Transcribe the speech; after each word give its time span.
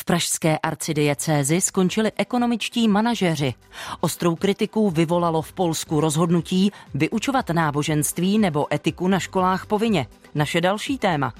V 0.00 0.04
pražské 0.04 0.58
arcidiecézi 0.58 1.60
skončili 1.60 2.12
ekonomičtí 2.16 2.88
manažeři. 2.88 3.54
Ostrou 4.00 4.36
kritiku 4.36 4.90
vyvolalo 4.90 5.42
v 5.42 5.52
Polsku 5.52 6.00
rozhodnutí 6.00 6.72
vyučovat 6.94 7.50
náboženství 7.50 8.38
nebo 8.38 8.74
etiku 8.74 9.08
na 9.08 9.18
školách 9.18 9.66
povinně. 9.66 10.06
Naše 10.34 10.60
další 10.60 10.98
téma. 10.98 11.32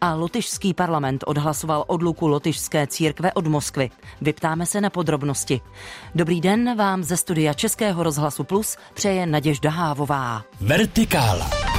A 0.00 0.14
lotyšský 0.14 0.74
parlament 0.74 1.24
odhlasoval 1.26 1.84
odluku 1.86 2.26
lotyšské 2.26 2.86
církve 2.86 3.32
od 3.32 3.46
Moskvy. 3.46 3.90
Vyptáme 4.20 4.66
se 4.66 4.80
na 4.80 4.90
podrobnosti. 4.90 5.60
Dobrý 6.14 6.40
den 6.40 6.76
vám 6.76 7.04
ze 7.04 7.16
studia 7.16 7.54
Českého 7.54 8.02
rozhlasu 8.02 8.44
Plus 8.44 8.76
přeje 8.94 9.26
Naděžda 9.26 9.70
Hávová. 9.70 10.42
Vertikála. 10.60 11.75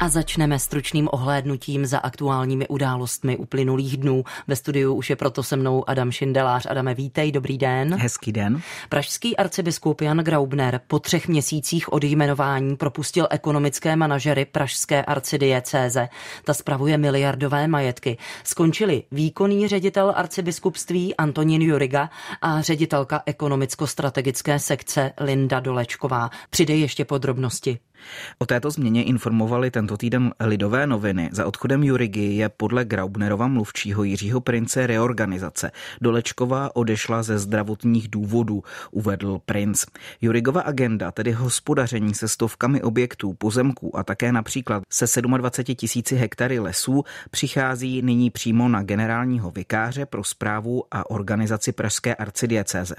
A 0.00 0.08
začneme 0.08 0.58
stručným 0.58 1.08
ohlédnutím 1.12 1.86
za 1.86 1.98
aktuálními 1.98 2.68
událostmi 2.68 3.36
uplynulých 3.36 3.96
dnů. 3.96 4.24
Ve 4.46 4.56
studiu 4.56 4.94
už 4.94 5.10
je 5.10 5.16
proto 5.16 5.42
se 5.42 5.56
mnou 5.56 5.90
Adam 5.90 6.10
Šindelář. 6.10 6.66
Adame, 6.70 6.94
vítej, 6.94 7.32
dobrý 7.32 7.58
den. 7.58 7.94
Hezký 7.94 8.32
den. 8.32 8.62
Pražský 8.88 9.36
arcibiskup 9.36 10.00
Jan 10.00 10.18
Graubner 10.18 10.80
po 10.86 10.98
třech 10.98 11.28
měsících 11.28 11.92
od 11.92 12.04
jmenování 12.04 12.76
propustil 12.76 13.26
ekonomické 13.30 13.96
manažery 13.96 14.44
Pražské 14.44 15.04
arcidiecéze. 15.04 16.08
Ta 16.44 16.54
spravuje 16.54 16.98
miliardové 16.98 17.68
majetky. 17.68 18.18
Skončili 18.44 19.02
výkonný 19.12 19.68
ředitel 19.68 20.12
arcibiskupství 20.16 21.16
Antonín 21.16 21.62
Juriga 21.62 22.10
a 22.42 22.62
ředitelka 22.62 23.22
ekonomicko-strategické 23.26 24.58
sekce 24.58 25.12
Linda 25.20 25.60
Dolečková. 25.60 26.30
Přidej 26.50 26.80
ještě 26.80 27.04
podrobnosti. 27.04 27.78
O 28.38 28.46
této 28.46 28.70
změně 28.70 29.04
informovali 29.04 29.70
tento 29.70 29.96
týden 29.96 30.32
Lidové 30.40 30.86
noviny. 30.86 31.30
Za 31.32 31.46
odchodem 31.46 31.84
Jurigy 31.84 32.20
je 32.20 32.48
podle 32.48 32.84
Graubnerova 32.84 33.46
mluvčího 33.48 34.04
Jiřího 34.04 34.40
Prince 34.40 34.86
reorganizace. 34.86 35.70
Dolečková 36.00 36.76
odešla 36.76 37.22
ze 37.22 37.38
zdravotních 37.38 38.08
důvodů, 38.08 38.62
uvedl 38.90 39.40
princ. 39.46 39.84
Jurigova 40.20 40.60
agenda, 40.60 41.12
tedy 41.12 41.32
hospodaření 41.32 42.14
se 42.14 42.28
stovkami 42.28 42.82
objektů, 42.82 43.34
pozemků 43.34 43.96
a 43.96 44.04
také 44.04 44.32
například 44.32 44.82
se 44.90 45.22
27 45.22 45.74
tisíci 45.74 46.16
hektary 46.16 46.58
lesů, 46.58 47.04
přichází 47.30 48.02
nyní 48.02 48.30
přímo 48.30 48.68
na 48.68 48.82
generálního 48.82 49.50
vikáře 49.50 50.06
pro 50.06 50.24
zprávu 50.24 50.84
a 50.90 51.10
organizaci 51.10 51.72
Pražské 51.72 52.14
arcidiecéze. 52.14 52.94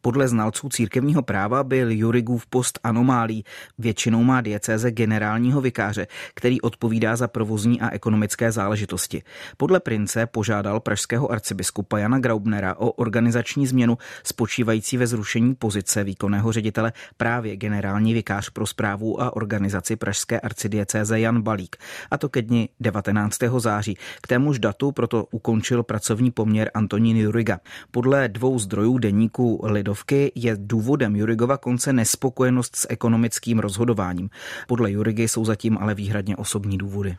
Podle 0.00 0.28
znalců 0.28 0.68
církevního 0.68 1.22
práva 1.22 1.64
byl 1.64 1.90
Jurigův 1.90 2.46
post 2.46 2.78
anomálí. 2.84 3.44
Většinou 3.78 4.22
má 4.24 4.40
diecéze 4.44 4.90
generálního 4.90 5.60
vikáře, 5.60 6.06
který 6.34 6.60
odpovídá 6.60 7.16
za 7.16 7.28
provozní 7.28 7.80
a 7.80 7.90
ekonomické 7.90 8.52
záležitosti. 8.52 9.22
Podle 9.56 9.80
prince 9.80 10.26
požádal 10.26 10.80
pražského 10.80 11.32
arcibiskupa 11.32 11.98
Jana 11.98 12.18
Graubnera 12.18 12.74
o 12.74 12.90
organizační 12.90 13.66
změnu 13.66 13.98
spočívající 14.24 14.96
ve 14.96 15.06
zrušení 15.06 15.54
pozice 15.54 16.04
výkonného 16.04 16.52
ředitele 16.52 16.92
právě 17.16 17.56
generální 17.56 18.14
vikář 18.14 18.50
pro 18.50 18.66
zprávu 18.66 19.22
a 19.22 19.36
organizaci 19.36 19.96
pražské 19.96 20.40
arcidiecéze 20.40 21.20
Jan 21.20 21.42
Balík, 21.42 21.76
a 22.10 22.18
to 22.18 22.28
ke 22.28 22.42
dni 22.42 22.68
19. 22.80 23.38
září. 23.58 23.96
K 24.22 24.26
témuž 24.26 24.58
datu 24.58 24.92
proto 24.92 25.26
ukončil 25.30 25.82
pracovní 25.82 26.30
poměr 26.30 26.70
Antonín 26.74 27.16
Juriga. 27.16 27.60
Podle 27.90 28.28
dvou 28.28 28.58
zdrojů 28.58 28.98
deníku 28.98 29.60
Lidovky 29.64 30.32
je 30.34 30.56
důvodem 30.58 31.16
Jurigova 31.16 31.56
konce 31.56 31.92
nespokojenost 31.92 32.76
s 32.76 32.86
ekonomickým 32.90 33.58
rozhodováním. 33.58 34.30
Podle 34.66 34.90
Jurigy 34.90 35.28
jsou 35.28 35.44
zatím 35.44 35.78
ale 35.78 35.94
výhradně 35.94 36.36
osobní 36.36 36.78
důvody. 36.78 37.16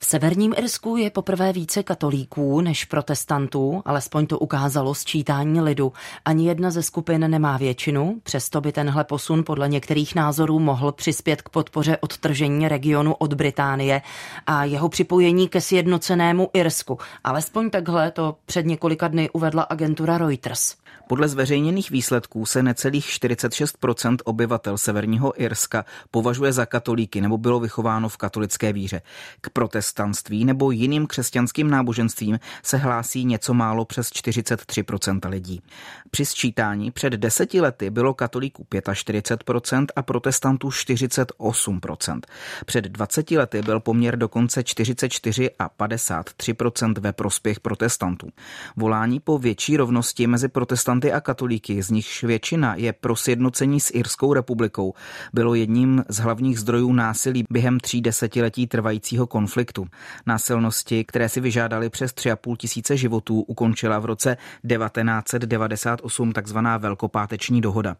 V 0.00 0.06
severním 0.06 0.54
Irsku 0.56 0.96
je 0.96 1.10
poprvé 1.10 1.52
více 1.52 1.82
katolíků 1.82 2.60
než 2.60 2.84
protestantů, 2.84 3.82
alespoň 3.84 4.26
to 4.26 4.38
ukázalo 4.38 4.94
sčítání 4.94 5.60
lidu. 5.60 5.92
Ani 6.24 6.48
jedna 6.48 6.70
ze 6.70 6.82
skupin 6.82 7.30
nemá 7.30 7.56
většinu, 7.56 8.20
přesto 8.22 8.60
by 8.60 8.72
tenhle 8.72 9.04
posun 9.04 9.44
podle 9.44 9.68
některých 9.68 10.14
názorů 10.14 10.58
mohl 10.58 10.92
přispět 10.92 11.42
k 11.42 11.48
podpoře 11.48 11.96
odtržení 11.96 12.68
regionu 12.68 13.14
od 13.14 13.34
Británie 13.34 14.02
a 14.46 14.64
jeho 14.64 14.88
připojení 14.88 15.48
ke 15.48 15.60
sjednocenému 15.60 16.50
Irsku. 16.52 16.98
Alespoň 17.24 17.70
takhle 17.70 18.10
to 18.10 18.36
před 18.46 18.66
několika 18.66 19.08
dny 19.08 19.30
uvedla 19.30 19.62
agentura 19.62 20.18
Reuters. 20.18 20.74
Podle 21.08 21.28
zveřejněných 21.28 21.90
výsledků 21.90 22.46
se 22.46 22.62
necelých 22.62 23.06
46% 23.06 24.16
obyvatel 24.24 24.78
severního 24.78 25.42
Irska 25.42 25.84
považuje 26.10 26.52
za 26.52 26.66
katolíky 26.66 27.20
nebo 27.20 27.38
bylo 27.38 27.60
vychováno 27.60 28.08
v 28.08 28.16
katolické 28.16 28.72
víře. 28.72 29.02
K 29.40 29.50
protestantství 29.88 30.44
nebo 30.44 30.70
jiným 30.70 31.06
křesťanským 31.06 31.70
náboženstvím 31.70 32.38
se 32.62 32.76
hlásí 32.76 33.24
něco 33.24 33.54
málo 33.54 33.84
přes 33.84 34.08
43% 34.08 35.28
lidí. 35.28 35.62
Při 36.10 36.26
sčítání 36.26 36.90
před 36.90 37.12
deseti 37.12 37.60
lety 37.60 37.90
bylo 37.90 38.14
katolíků 38.14 38.66
45% 38.70 39.86
a 39.96 40.02
protestantů 40.02 40.68
48%. 40.68 42.20
Před 42.66 42.84
20 42.84 43.30
lety 43.30 43.62
byl 43.62 43.80
poměr 43.80 44.18
dokonce 44.18 44.64
44 44.64 45.50
a 45.58 45.68
53% 45.68 47.00
ve 47.00 47.12
prospěch 47.12 47.60
protestantů. 47.60 48.28
Volání 48.76 49.20
po 49.20 49.38
větší 49.38 49.76
rovnosti 49.76 50.26
mezi 50.26 50.48
protestanty 50.48 51.12
a 51.12 51.20
katolíky, 51.20 51.82
z 51.82 51.90
nichž 51.90 52.24
většina 52.24 52.74
je 52.74 52.92
pro 52.92 53.16
sjednocení 53.16 53.80
s 53.80 53.90
Irskou 53.94 54.34
republikou, 54.34 54.94
bylo 55.32 55.54
jedním 55.54 56.04
z 56.08 56.18
hlavních 56.18 56.58
zdrojů 56.58 56.92
násilí 56.92 57.44
během 57.50 57.80
tří 57.80 58.00
desetiletí 58.00 58.66
trvajícího 58.66 59.26
konfliktu. 59.26 59.77
Násilnosti, 60.26 61.04
které 61.04 61.28
si 61.28 61.40
vyžádali 61.40 61.90
přes 61.90 62.12
3,5 62.12 62.56
tisíce 62.56 62.96
životů, 62.96 63.40
ukončila 63.40 63.98
v 63.98 64.04
roce 64.04 64.36
1998 64.68 66.32
takzvaná 66.32 66.76
Velkopáteční 66.76 67.60
dohoda. 67.60 67.96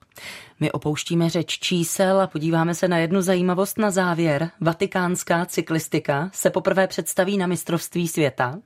My 0.60 0.72
opouštíme 0.72 1.30
řeč 1.30 1.58
čísel 1.58 2.20
a 2.20 2.26
podíváme 2.26 2.74
se 2.74 2.88
na 2.88 2.98
jednu 2.98 3.22
zajímavost 3.22 3.78
na 3.78 3.90
závěr. 3.90 4.50
Vatikánská 4.60 5.46
cyklistika 5.46 6.30
se 6.32 6.50
poprvé 6.50 6.86
představí 6.86 7.38
na 7.38 7.46
mistrovství 7.46 8.08
světa. 8.08 8.58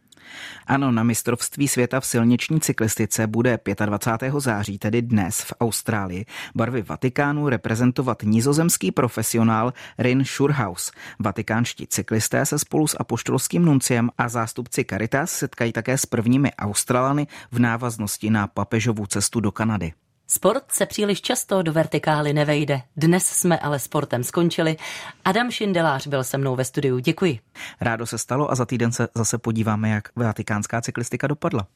Ano, 0.66 0.92
na 0.92 1.02
mistrovství 1.02 1.68
světa 1.68 2.00
v 2.00 2.06
silniční 2.06 2.60
cyklistice 2.60 3.26
bude 3.26 3.58
25. 3.86 4.34
září, 4.38 4.78
tedy 4.78 5.02
dnes 5.02 5.40
v 5.40 5.52
Austrálii, 5.60 6.26
barvy 6.54 6.82
Vatikánu 6.82 7.48
reprezentovat 7.48 8.22
nizozemský 8.22 8.90
profesionál 8.90 9.72
Rin 9.98 10.24
Schurhaus. 10.24 10.92
Vatikánští 11.18 11.86
cyklisté 11.86 12.46
se 12.46 12.58
spolu 12.58 12.86
s 12.86 12.96
apoštolským 13.00 13.64
nunciem 13.64 14.10
a 14.18 14.28
zástupci 14.28 14.84
Caritas 14.84 15.30
setkají 15.30 15.72
také 15.72 15.98
s 15.98 16.06
prvními 16.06 16.52
Australany 16.52 17.26
v 17.52 17.58
návaznosti 17.58 18.30
na 18.30 18.46
papežovu 18.46 19.06
cestu 19.06 19.40
do 19.40 19.52
Kanady. 19.52 19.92
Sport 20.34 20.64
se 20.72 20.86
příliš 20.86 21.20
často 21.20 21.62
do 21.62 21.72
vertikály 21.72 22.32
nevejde. 22.32 22.82
Dnes 22.96 23.26
jsme 23.26 23.58
ale 23.58 23.78
sportem 23.78 24.24
skončili. 24.24 24.76
Adam 25.24 25.50
Šindelář 25.50 26.06
byl 26.06 26.24
se 26.24 26.38
mnou 26.38 26.56
ve 26.56 26.64
studiu. 26.64 26.98
Děkuji. 26.98 27.38
Rádo 27.80 28.06
se 28.06 28.18
stalo 28.18 28.50
a 28.50 28.54
za 28.54 28.66
týden 28.66 28.92
se 28.92 29.08
zase 29.14 29.38
podíváme, 29.38 29.90
jak 29.90 30.08
vatikánská 30.16 30.80
cyklistika 30.80 31.26
dopadla. 31.26 31.66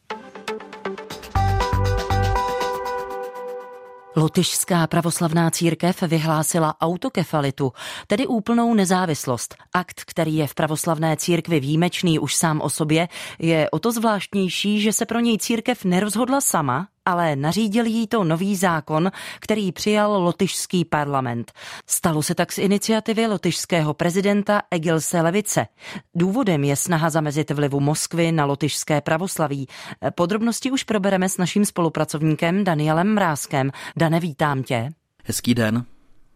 Lotyšská 4.16 4.86
pravoslavná 4.86 5.50
církev 5.50 6.02
vyhlásila 6.02 6.80
autokefalitu, 6.80 7.72
tedy 8.06 8.26
úplnou 8.26 8.74
nezávislost. 8.74 9.54
Akt, 9.72 10.04
který 10.04 10.36
je 10.36 10.46
v 10.46 10.54
pravoslavné 10.54 11.16
církvi 11.16 11.60
výjimečný 11.60 12.18
už 12.18 12.34
sám 12.34 12.60
o 12.60 12.70
sobě, 12.70 13.08
je 13.38 13.70
o 13.70 13.78
to 13.78 13.92
zvláštnější, 13.92 14.80
že 14.80 14.92
se 14.92 15.06
pro 15.06 15.20
něj 15.20 15.38
církev 15.38 15.84
nerozhodla 15.84 16.40
sama, 16.40 16.88
ale 17.06 17.36
nařídil 17.36 17.86
jí 17.86 18.06
to 18.06 18.24
nový 18.24 18.56
zákon, 18.56 19.10
který 19.40 19.72
přijal 19.72 20.22
lotyšský 20.22 20.84
parlament. 20.84 21.52
Stalo 21.86 22.22
se 22.22 22.34
tak 22.34 22.52
z 22.52 22.58
iniciativy 22.58 23.26
lotyšského 23.26 23.94
prezidenta 23.94 24.62
Egilse 24.70 25.20
Levice. 25.20 25.66
Důvodem 26.14 26.64
je 26.64 26.76
snaha 26.76 27.10
zamezit 27.10 27.50
vlivu 27.50 27.80
Moskvy 27.80 28.32
na 28.32 28.44
lotyšské 28.44 29.00
pravoslaví. 29.00 29.66
Podrobnosti 30.14 30.70
už 30.70 30.82
probereme 30.82 31.28
s 31.28 31.38
naším 31.38 31.64
spolupracovníkem 31.64 32.64
Danielem 32.64 33.14
Mrázkem. 33.14 33.70
Dane, 33.96 34.20
vítám 34.20 34.62
tě. 34.62 34.88
Hezký 35.24 35.54
den. 35.54 35.84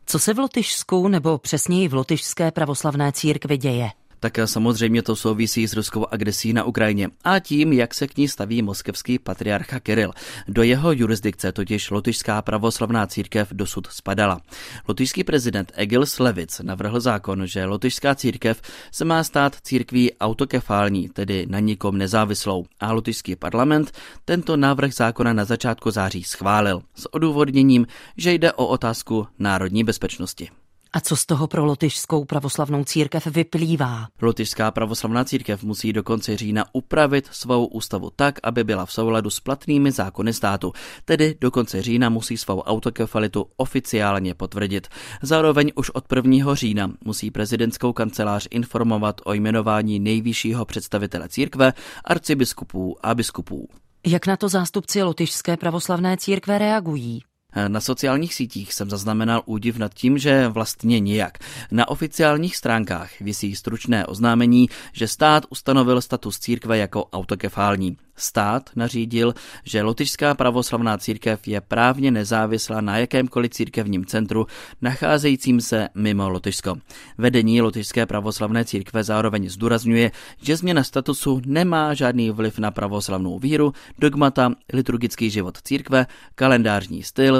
Co 0.07 0.19
se 0.19 0.35
v 0.35 0.39
Lotyšsku 0.39 1.09
nebo 1.09 1.39
přesněji 1.39 1.89
v 1.89 1.95
Lotyšské 1.95 2.51
pravoslavné 2.51 3.13
církvi 3.13 3.57
děje? 3.57 3.91
Tak 4.21 4.39
samozřejmě 4.45 5.03
to 5.03 5.17
souvisí 5.17 5.69
s 5.69 5.73
ruskou 5.73 6.07
agresí 6.11 6.53
na 6.53 6.65
Ukrajině 6.65 7.09
a 7.25 7.39
tím, 7.39 7.73
jak 7.73 7.95
se 7.95 8.09
k 8.09 8.17
ní 8.17 8.29
staví 8.29 8.63
moskevský 8.63 9.19
patriarcha 9.19 9.81
Kiril. 9.81 10.13
Do 10.49 10.63
jeho 10.63 10.93
jurisdikce 10.93 11.53
totiž 11.53 11.91
lotyšská 11.91 12.43
pravoslavná 12.43 13.07
církev 13.07 13.49
dosud 13.53 13.87
spadala. 13.87 14.41
Lotyšský 14.89 15.25
prezident 15.25 15.73
Egils 15.75 16.19
Levic 16.19 16.61
navrhl 16.61 17.01
zákon, 17.01 17.47
že 17.47 17.65
lotyšská 17.65 18.15
církev 18.15 18.63
se 18.93 19.05
má 19.05 19.25
stát 19.25 19.57
církví 19.63 20.13
autokefální, 20.15 21.09
tedy 21.09 21.47
na 21.49 21.59
nikom 21.61 21.99
nezávislou. 21.99 22.65
A 22.81 22.93
lotyšský 22.93 23.37
parlament 23.37 23.93
tento 24.25 24.57
návrh 24.57 24.95
zákona 24.95 25.33
na 25.33 25.45
začátku 25.45 25.91
září 25.91 26.25
schválil 26.25 26.83
s 26.95 27.15
odůvodněním, 27.15 27.87
že 28.17 28.33
jde 28.33 28.53
o 28.53 28.67
otázku 28.67 29.27
národní 29.39 29.85
bezpečnosti. 29.85 30.51
A 30.93 31.01
co 31.01 31.17
z 31.17 31.27
toho 31.27 31.47
pro 31.47 31.65
lotyšskou 31.65 32.25
pravoslavnou 32.25 32.85
církev 32.85 33.27
vyplývá? 33.27 34.09
Lotyšská 34.23 34.71
pravoslavná 34.71 35.25
církev 35.25 35.63
musí 35.63 35.93
do 35.93 36.03
konce 36.03 36.37
října 36.37 36.65
upravit 36.73 37.29
svou 37.33 37.67
ústavu 37.67 38.11
tak, 38.17 38.39
aby 38.43 38.65
byla 38.65 38.87
v 38.87 38.93
souladu 38.93 39.31
s 39.31 39.41
platnými 39.41 39.93
zákony 39.93 40.33
státu. 40.33 40.73
Tedy 41.05 41.37
do 41.41 41.51
konce 41.51 41.83
října 41.83 42.09
musí 42.09 42.37
svou 42.37 42.61
autokefalitu 42.61 43.47
oficiálně 43.57 44.35
potvrdit. 44.35 44.89
Zároveň 45.23 45.73
už 45.77 45.91
od 45.91 46.05
1. 46.17 46.55
října 46.55 46.93
musí 47.05 47.31
prezidentskou 47.31 47.93
kancelář 47.93 48.49
informovat 48.51 49.21
o 49.25 49.33
jmenování 49.33 50.01
nejvyššího 50.01 50.65
představitele 50.65 51.29
církve, 51.29 51.73
arcibiskupů 52.05 52.97
a 53.03 53.15
biskupů. 53.15 53.69
Jak 54.07 54.27
na 54.27 54.37
to 54.37 54.49
zástupci 54.49 55.03
lotyšské 55.03 55.57
pravoslavné 55.57 56.17
církve 56.17 56.59
reagují? 56.59 57.23
Na 57.69 57.81
sociálních 57.81 58.35
sítích 58.35 58.73
jsem 58.73 58.91
zaznamenal 58.91 59.43
údiv 59.47 59.77
nad 59.77 59.95
tím, 59.95 60.19
že 60.19 60.49
vlastně 60.49 61.01
nijak. 61.01 61.39
Na 61.71 61.89
oficiálních 61.89 62.57
stránkách 62.57 63.21
visí 63.21 63.57
stručné 63.57 64.07
oznámení, 64.07 64.69
že 64.93 65.09
stát 65.09 65.47
ustanovil 65.51 66.01
status 66.01 66.39
církve 66.39 66.79
jako 66.79 67.05
autokefální. 67.07 67.97
Stát 68.17 68.71
nařídil, 68.77 69.35
že 69.65 69.83
lotyšská 69.83 70.35
pravoslavná 70.35 70.99
církev 70.99 71.49
je 71.49 71.61
právně 71.61 72.11
nezávislá 72.11 72.81
na 72.81 72.99
jakémkoliv 72.99 73.51
církevním 73.51 74.07
centru 74.07 74.47
nacházejícím 74.83 75.61
se 75.61 75.89
mimo 75.95 76.29
Lotyšsko. 76.29 76.77
Vedení 77.19 77.63
lotyšské 77.63 78.07
pravoslavné 78.07 78.65
církve 78.65 79.05
zároveň 79.05 79.49
zdůrazňuje, 79.49 80.11
že 80.43 80.57
změna 80.57 80.85
statusu 80.85 81.41
nemá 81.47 81.95
žádný 81.95 82.31
vliv 82.31 82.59
na 82.59 82.71
pravoslavnou 82.71 83.39
víru, 83.39 83.73
dogmata, 83.99 84.53
liturgický 84.73 85.31
život 85.31 85.59
církve, 85.63 86.07
kalendářní 86.35 87.03
styl, 87.03 87.40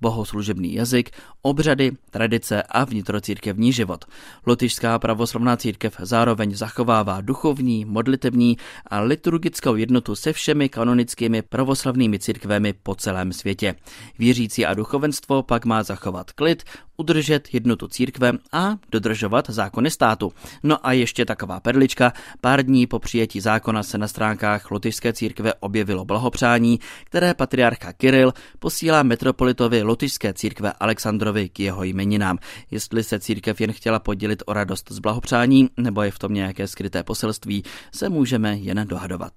bohoslužebný 0.00 0.74
jazyk, 0.74 1.10
obřady, 1.42 1.92
tradice 2.10 2.62
a 2.62 2.84
vnitrocírkevní 2.84 3.72
život. 3.72 4.04
Lotyšská 4.46 4.98
pravoslavná 4.98 5.56
církev 5.56 5.96
zároveň 5.98 6.54
zachovává 6.54 7.20
duchovní, 7.20 7.84
modlitební 7.84 8.56
a 8.86 9.00
liturgickou 9.00 9.74
jednotu 9.74 10.14
se 10.14 10.32
všemi 10.32 10.68
kanonickými 10.68 11.42
pravoslavnými 11.42 12.18
církvemi 12.18 12.72
po 12.72 12.94
celém 12.94 13.32
světě. 13.32 13.74
Věřící 14.18 14.66
a 14.66 14.74
duchovenstvo 14.74 15.42
pak 15.42 15.64
má 15.64 15.82
zachovat 15.82 16.32
klid, 16.32 16.64
udržet 16.96 17.54
jednotu 17.54 17.88
církve 17.88 18.32
a 18.52 18.76
dodržovat 18.90 19.50
zákony 19.50 19.90
státu. 19.90 20.32
No 20.62 20.86
a 20.86 20.92
ještě 20.92 21.24
taková 21.24 21.60
perlička. 21.60 22.12
Pár 22.40 22.62
dní 22.62 22.86
po 22.86 22.98
přijetí 22.98 23.40
zákona 23.40 23.82
se 23.82 23.98
na 23.98 24.08
stránkách 24.08 24.70
Lotyšské 24.70 25.12
církve 25.12 25.54
objevilo 25.54 26.04
blahopřání, 26.04 26.80
které 27.04 27.34
patriarcha 27.34 27.92
Kiril 27.92 28.32
posílá 28.58 29.02
metropolitovi 29.02 29.82
Lotyšské 29.86 30.34
církve 30.34 30.72
Alexandrovi 30.80 31.48
k 31.48 31.60
jeho 31.60 31.84
jmeninám. 31.84 32.38
Jestli 32.70 33.04
se 33.04 33.20
církev 33.20 33.60
jen 33.60 33.72
chtěla 33.72 33.98
podělit 33.98 34.42
o 34.46 34.52
radost 34.52 34.90
z 34.90 34.98
blahopřání, 34.98 35.68
nebo 35.76 36.02
je 36.02 36.10
v 36.10 36.18
tom 36.18 36.34
nějaké 36.34 36.68
skryté 36.68 37.02
poselství, 37.02 37.62
se 37.94 38.08
můžeme 38.08 38.56
jen 38.56 38.86
dohadovat. 38.88 39.32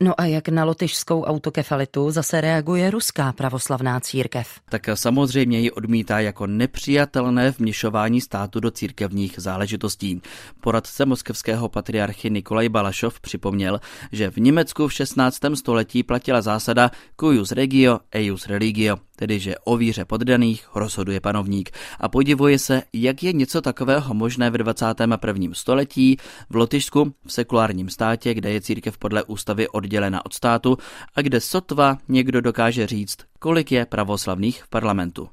No 0.00 0.20
a 0.20 0.24
jak 0.24 0.48
na 0.48 0.64
lotyšskou 0.64 1.22
autokefalitu 1.22 2.10
zase 2.10 2.40
reaguje 2.40 2.90
ruská 2.90 3.32
pravoslavná 3.32 4.00
církev? 4.00 4.48
Tak 4.68 4.88
samozřejmě 4.94 5.60
ji 5.60 5.70
odmítá 5.70 6.20
jako 6.20 6.46
nepřijatelné 6.46 7.50
vměšování 7.50 8.20
státu 8.20 8.60
do 8.60 8.70
církevních 8.70 9.34
záležitostí. 9.36 10.20
Poradce 10.60 11.06
moskevského 11.06 11.68
patriarchy 11.68 12.30
Nikolaj 12.30 12.68
Balašov 12.68 13.20
připomněl, 13.20 13.80
že 14.12 14.30
v 14.30 14.36
Německu 14.36 14.88
v 14.88 14.92
16. 14.92 15.38
století 15.54 16.02
platila 16.02 16.42
zásada 16.42 16.90
cuius 17.20 17.52
regio, 17.52 17.98
eius 18.14 18.46
religio, 18.46 18.96
tedy 19.16 19.40
že 19.40 19.54
o 19.64 19.76
víře 19.76 20.04
poddaných 20.04 20.68
rozhoduje 20.74 21.20
panovník. 21.20 21.70
A 22.00 22.08
podivuje 22.08 22.58
se, 22.58 22.82
jak 22.92 23.22
je 23.22 23.32
něco 23.32 23.60
takového 23.60 24.14
možné 24.14 24.50
v 24.50 24.58
21. 24.58 25.48
století 25.52 26.16
v 26.50 26.56
Lotyšsku, 26.56 27.14
v 27.26 27.32
sekulárním 27.32 27.90
státě, 27.90 28.34
kde 28.34 28.50
je 28.50 28.60
církev 28.60 28.98
podle 28.98 29.22
ústavy 29.22 29.68
oddělena 29.68 30.26
od 30.26 30.34
státu 30.34 30.78
a 31.14 31.22
kde 31.22 31.40
sotva 31.40 31.98
někdo 32.08 32.40
dokáže 32.40 32.86
říct, 32.86 33.16
kolik 33.38 33.72
je 33.72 33.86
pravoslavných 33.86 34.62
v 34.62 34.68
parlamentu. 34.68 35.28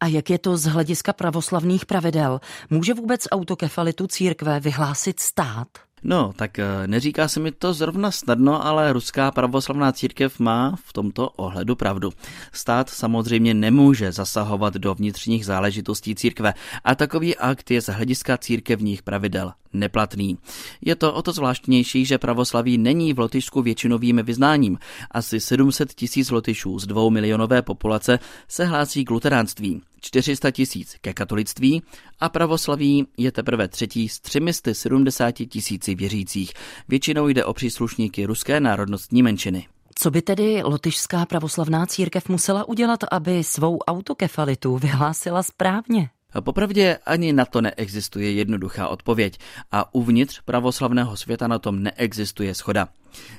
A 0.00 0.06
jak 0.06 0.30
je 0.30 0.38
to 0.38 0.56
z 0.56 0.64
hlediska 0.64 1.12
pravoslavných 1.12 1.86
pravidel? 1.86 2.40
Může 2.70 2.94
vůbec 2.94 3.28
autokefalitu 3.30 4.06
církve 4.06 4.60
vyhlásit 4.60 5.20
stát? 5.20 5.68
No, 6.02 6.32
tak 6.36 6.58
eh, 6.58 6.86
neříká 6.86 7.28
se 7.28 7.40
mi 7.40 7.52
to 7.52 7.74
zrovna 7.74 8.10
snadno, 8.10 8.66
ale 8.66 8.92
ruská 8.92 9.30
pravoslavná 9.30 9.92
církev 9.92 10.40
má 10.40 10.76
v 10.84 10.92
tomto 10.92 11.30
ohledu 11.30 11.76
pravdu. 11.76 12.12
Stát 12.52 12.90
samozřejmě 12.90 13.54
nemůže 13.54 14.12
zasahovat 14.12 14.74
do 14.74 14.94
vnitřních 14.94 15.46
záležitostí 15.46 16.14
církve 16.14 16.54
a 16.84 16.94
takový 16.94 17.36
akt 17.36 17.70
je 17.70 17.82
z 17.82 17.88
hlediska 17.88 18.38
církevních 18.38 19.02
pravidel 19.02 19.52
neplatný. 19.72 20.38
Je 20.80 20.96
to 20.96 21.14
o 21.14 21.22
to 21.22 21.32
zvláštnější, 21.32 22.04
že 22.04 22.18
pravoslaví 22.18 22.78
není 22.78 23.12
v 23.12 23.18
Lotyšsku 23.18 23.62
většinovým 23.62 24.20
vyznáním. 24.22 24.78
Asi 25.10 25.40
700 25.40 25.94
tisíc 25.94 26.30
Lotyšů 26.30 26.78
z 26.78 26.86
dvou 26.86 27.10
milionové 27.10 27.62
populace 27.62 28.18
se 28.48 28.64
hlásí 28.64 29.04
k 29.04 29.10
luteránství, 29.10 29.82
400 30.00 30.50
tisíc 30.50 30.96
ke 31.00 31.12
katolictví 31.12 31.82
a 32.20 32.28
pravoslaví 32.28 33.06
je 33.16 33.32
teprve 33.32 33.68
třetí 33.68 34.08
z 34.08 34.20
370 34.20 35.32
tisíci 35.32 35.94
věřících. 35.94 36.52
Většinou 36.88 37.28
jde 37.28 37.44
o 37.44 37.54
příslušníky 37.54 38.26
ruské 38.26 38.60
národnostní 38.60 39.22
menšiny. 39.22 39.66
Co 39.94 40.10
by 40.10 40.22
tedy 40.22 40.62
lotyšská 40.62 41.26
pravoslavná 41.26 41.86
církev 41.86 42.28
musela 42.28 42.68
udělat, 42.68 43.00
aby 43.10 43.44
svou 43.44 43.78
autokefalitu 43.78 44.78
vyhlásila 44.78 45.42
správně? 45.42 46.10
Popravdě 46.40 46.98
ani 47.06 47.32
na 47.32 47.44
to 47.44 47.60
neexistuje 47.60 48.32
jednoduchá 48.32 48.88
odpověď 48.88 49.38
a 49.72 49.94
uvnitř 49.94 50.40
pravoslavného 50.44 51.16
světa 51.16 51.48
na 51.48 51.58
tom 51.58 51.82
neexistuje 51.82 52.54
schoda. 52.54 52.88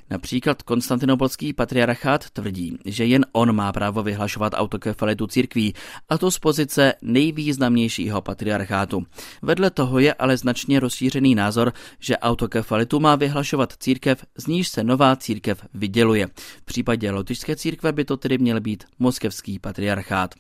Například 0.09 0.62
konstantinopolský 0.62 1.53
patriarchát 1.53 2.29
tvrdí, 2.29 2.77
že 2.85 3.06
jen 3.06 3.25
on 3.31 3.56
má 3.56 3.71
právo 3.73 4.03
vyhlašovat 4.03 4.53
autokefalitu 4.56 5.27
církví, 5.27 5.73
a 6.09 6.18
to 6.18 6.31
z 6.31 6.39
pozice 6.39 6.94
nejvýznamnějšího 7.01 8.21
patriarchátu. 8.21 9.03
Vedle 9.41 9.71
toho 9.71 10.00
je 10.00 10.13
ale 10.13 10.38
značně 10.38 10.79
rozšířený 10.79 11.35
názor, 11.35 11.73
že 12.00 12.18
autokefalitu 12.18 13.00
má 13.00 13.15
vyhlašovat 13.15 13.73
církev, 13.79 14.25
z 14.38 14.47
níž 14.47 14.68
se 14.68 14.83
nová 14.83 15.15
církev 15.15 15.65
vyděluje. 15.74 16.27
V 16.35 16.65
případě 16.65 17.12
lotyšské 17.12 17.56
církve 17.56 17.91
by 17.91 18.06
to 18.06 18.17
tedy 18.17 18.38
měl 18.38 18.59
být 18.59 18.83
moskevský 19.00 19.59
patriarchát. 19.59 20.35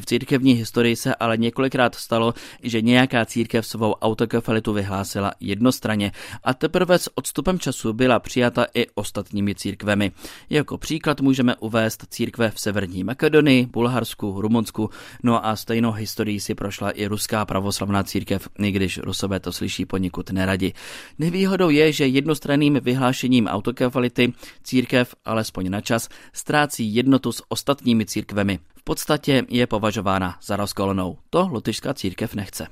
V 0.00 0.06
církevní 0.06 0.52
historii 0.52 0.96
se 0.96 1.14
ale 1.14 1.36
několikrát 1.36 1.94
stalo, 1.94 2.34
že 2.62 2.82
nějaká 2.82 3.26
církev 3.26 3.66
svou 3.66 3.92
autokefalitu 3.92 4.72
vyhlásila 4.72 5.32
jednostranně 5.40 6.12
a 6.44 6.54
teprve 6.54 6.98
s 6.98 7.10
odstupem 7.14 7.58
času 7.58 7.92
byla 7.92 8.18
přijata 8.18 8.66
i 8.76 8.86
ostatními 8.94 9.54
církvemi. 9.54 10.12
Jako 10.50 10.78
příklad 10.78 11.20
můžeme 11.20 11.56
uvést 11.56 12.06
církve 12.10 12.50
v 12.50 12.60
Severní 12.60 13.04
Makedonii, 13.04 13.66
Bulharsku, 13.66 14.40
Rumunsku, 14.40 14.90
no 15.22 15.46
a 15.46 15.56
stejnou 15.56 15.92
historii 15.92 16.40
si 16.40 16.54
prošla 16.54 16.90
i 16.90 17.06
ruská 17.06 17.44
pravoslavná 17.44 18.02
církev, 18.02 18.48
i 18.58 18.70
když 18.70 18.98
rusové 18.98 19.40
to 19.40 19.52
slyší 19.52 19.84
poněkud 19.84 20.30
neradi. 20.30 20.72
Nevýhodou 21.18 21.70
je, 21.70 21.92
že 21.92 22.06
jednostranným 22.06 22.78
vyhlášením 22.82 23.46
autokefality 23.46 24.32
církev, 24.62 25.14
alespoň 25.24 25.70
na 25.70 25.80
čas, 25.80 26.08
ztrácí 26.32 26.94
jednotu 26.94 27.32
s 27.32 27.42
ostatními 27.48 28.06
církvemi. 28.06 28.58
V 28.76 28.82
podstatě 28.84 29.44
je 29.48 29.66
považována 29.66 30.38
za 30.42 30.56
rozkolenou. 30.56 31.18
To 31.30 31.48
lotyšská 31.48 31.94
církev 31.94 32.34
nechce. 32.34 32.66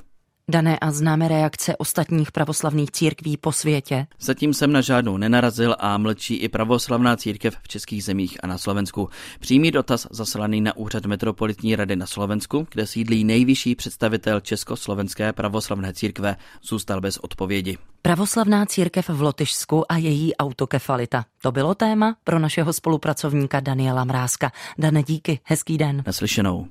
Dané 0.50 0.78
a 0.78 0.90
známe 0.90 1.28
reakce 1.28 1.76
ostatních 1.76 2.32
pravoslavných 2.32 2.90
církví 2.90 3.36
po 3.36 3.52
světě? 3.52 4.06
Zatím 4.20 4.54
jsem 4.54 4.72
na 4.72 4.80
žádnou 4.80 5.16
nenarazil 5.16 5.76
a 5.78 5.98
mlčí 5.98 6.36
i 6.36 6.48
pravoslavná 6.48 7.16
církev 7.16 7.56
v 7.62 7.68
českých 7.68 8.04
zemích 8.04 8.38
a 8.42 8.46
na 8.46 8.58
Slovensku. 8.58 9.08
Přímý 9.40 9.70
dotaz 9.70 10.06
zaslaný 10.10 10.60
na 10.60 10.76
úřad 10.76 11.06
Metropolitní 11.06 11.76
rady 11.76 11.96
na 11.96 12.06
Slovensku, 12.06 12.66
kde 12.72 12.86
sídlí 12.86 13.24
nejvyšší 13.24 13.74
představitel 13.74 14.40
Československé 14.40 15.32
pravoslavné 15.32 15.92
církve, 15.92 16.36
zůstal 16.62 17.00
bez 17.00 17.18
odpovědi. 17.18 17.78
Pravoslavná 18.02 18.66
církev 18.66 19.08
v 19.08 19.22
Lotyšsku 19.22 19.92
a 19.92 19.96
její 19.96 20.36
autokefalita. 20.36 21.24
To 21.42 21.52
bylo 21.52 21.74
téma 21.74 22.16
pro 22.24 22.38
našeho 22.38 22.72
spolupracovníka 22.72 23.60
Daniela 23.60 24.04
Mrázka. 24.04 24.52
Dane, 24.78 25.02
díky, 25.02 25.40
hezký 25.44 25.78
den. 25.78 26.02
Naslyšenou. 26.06 26.66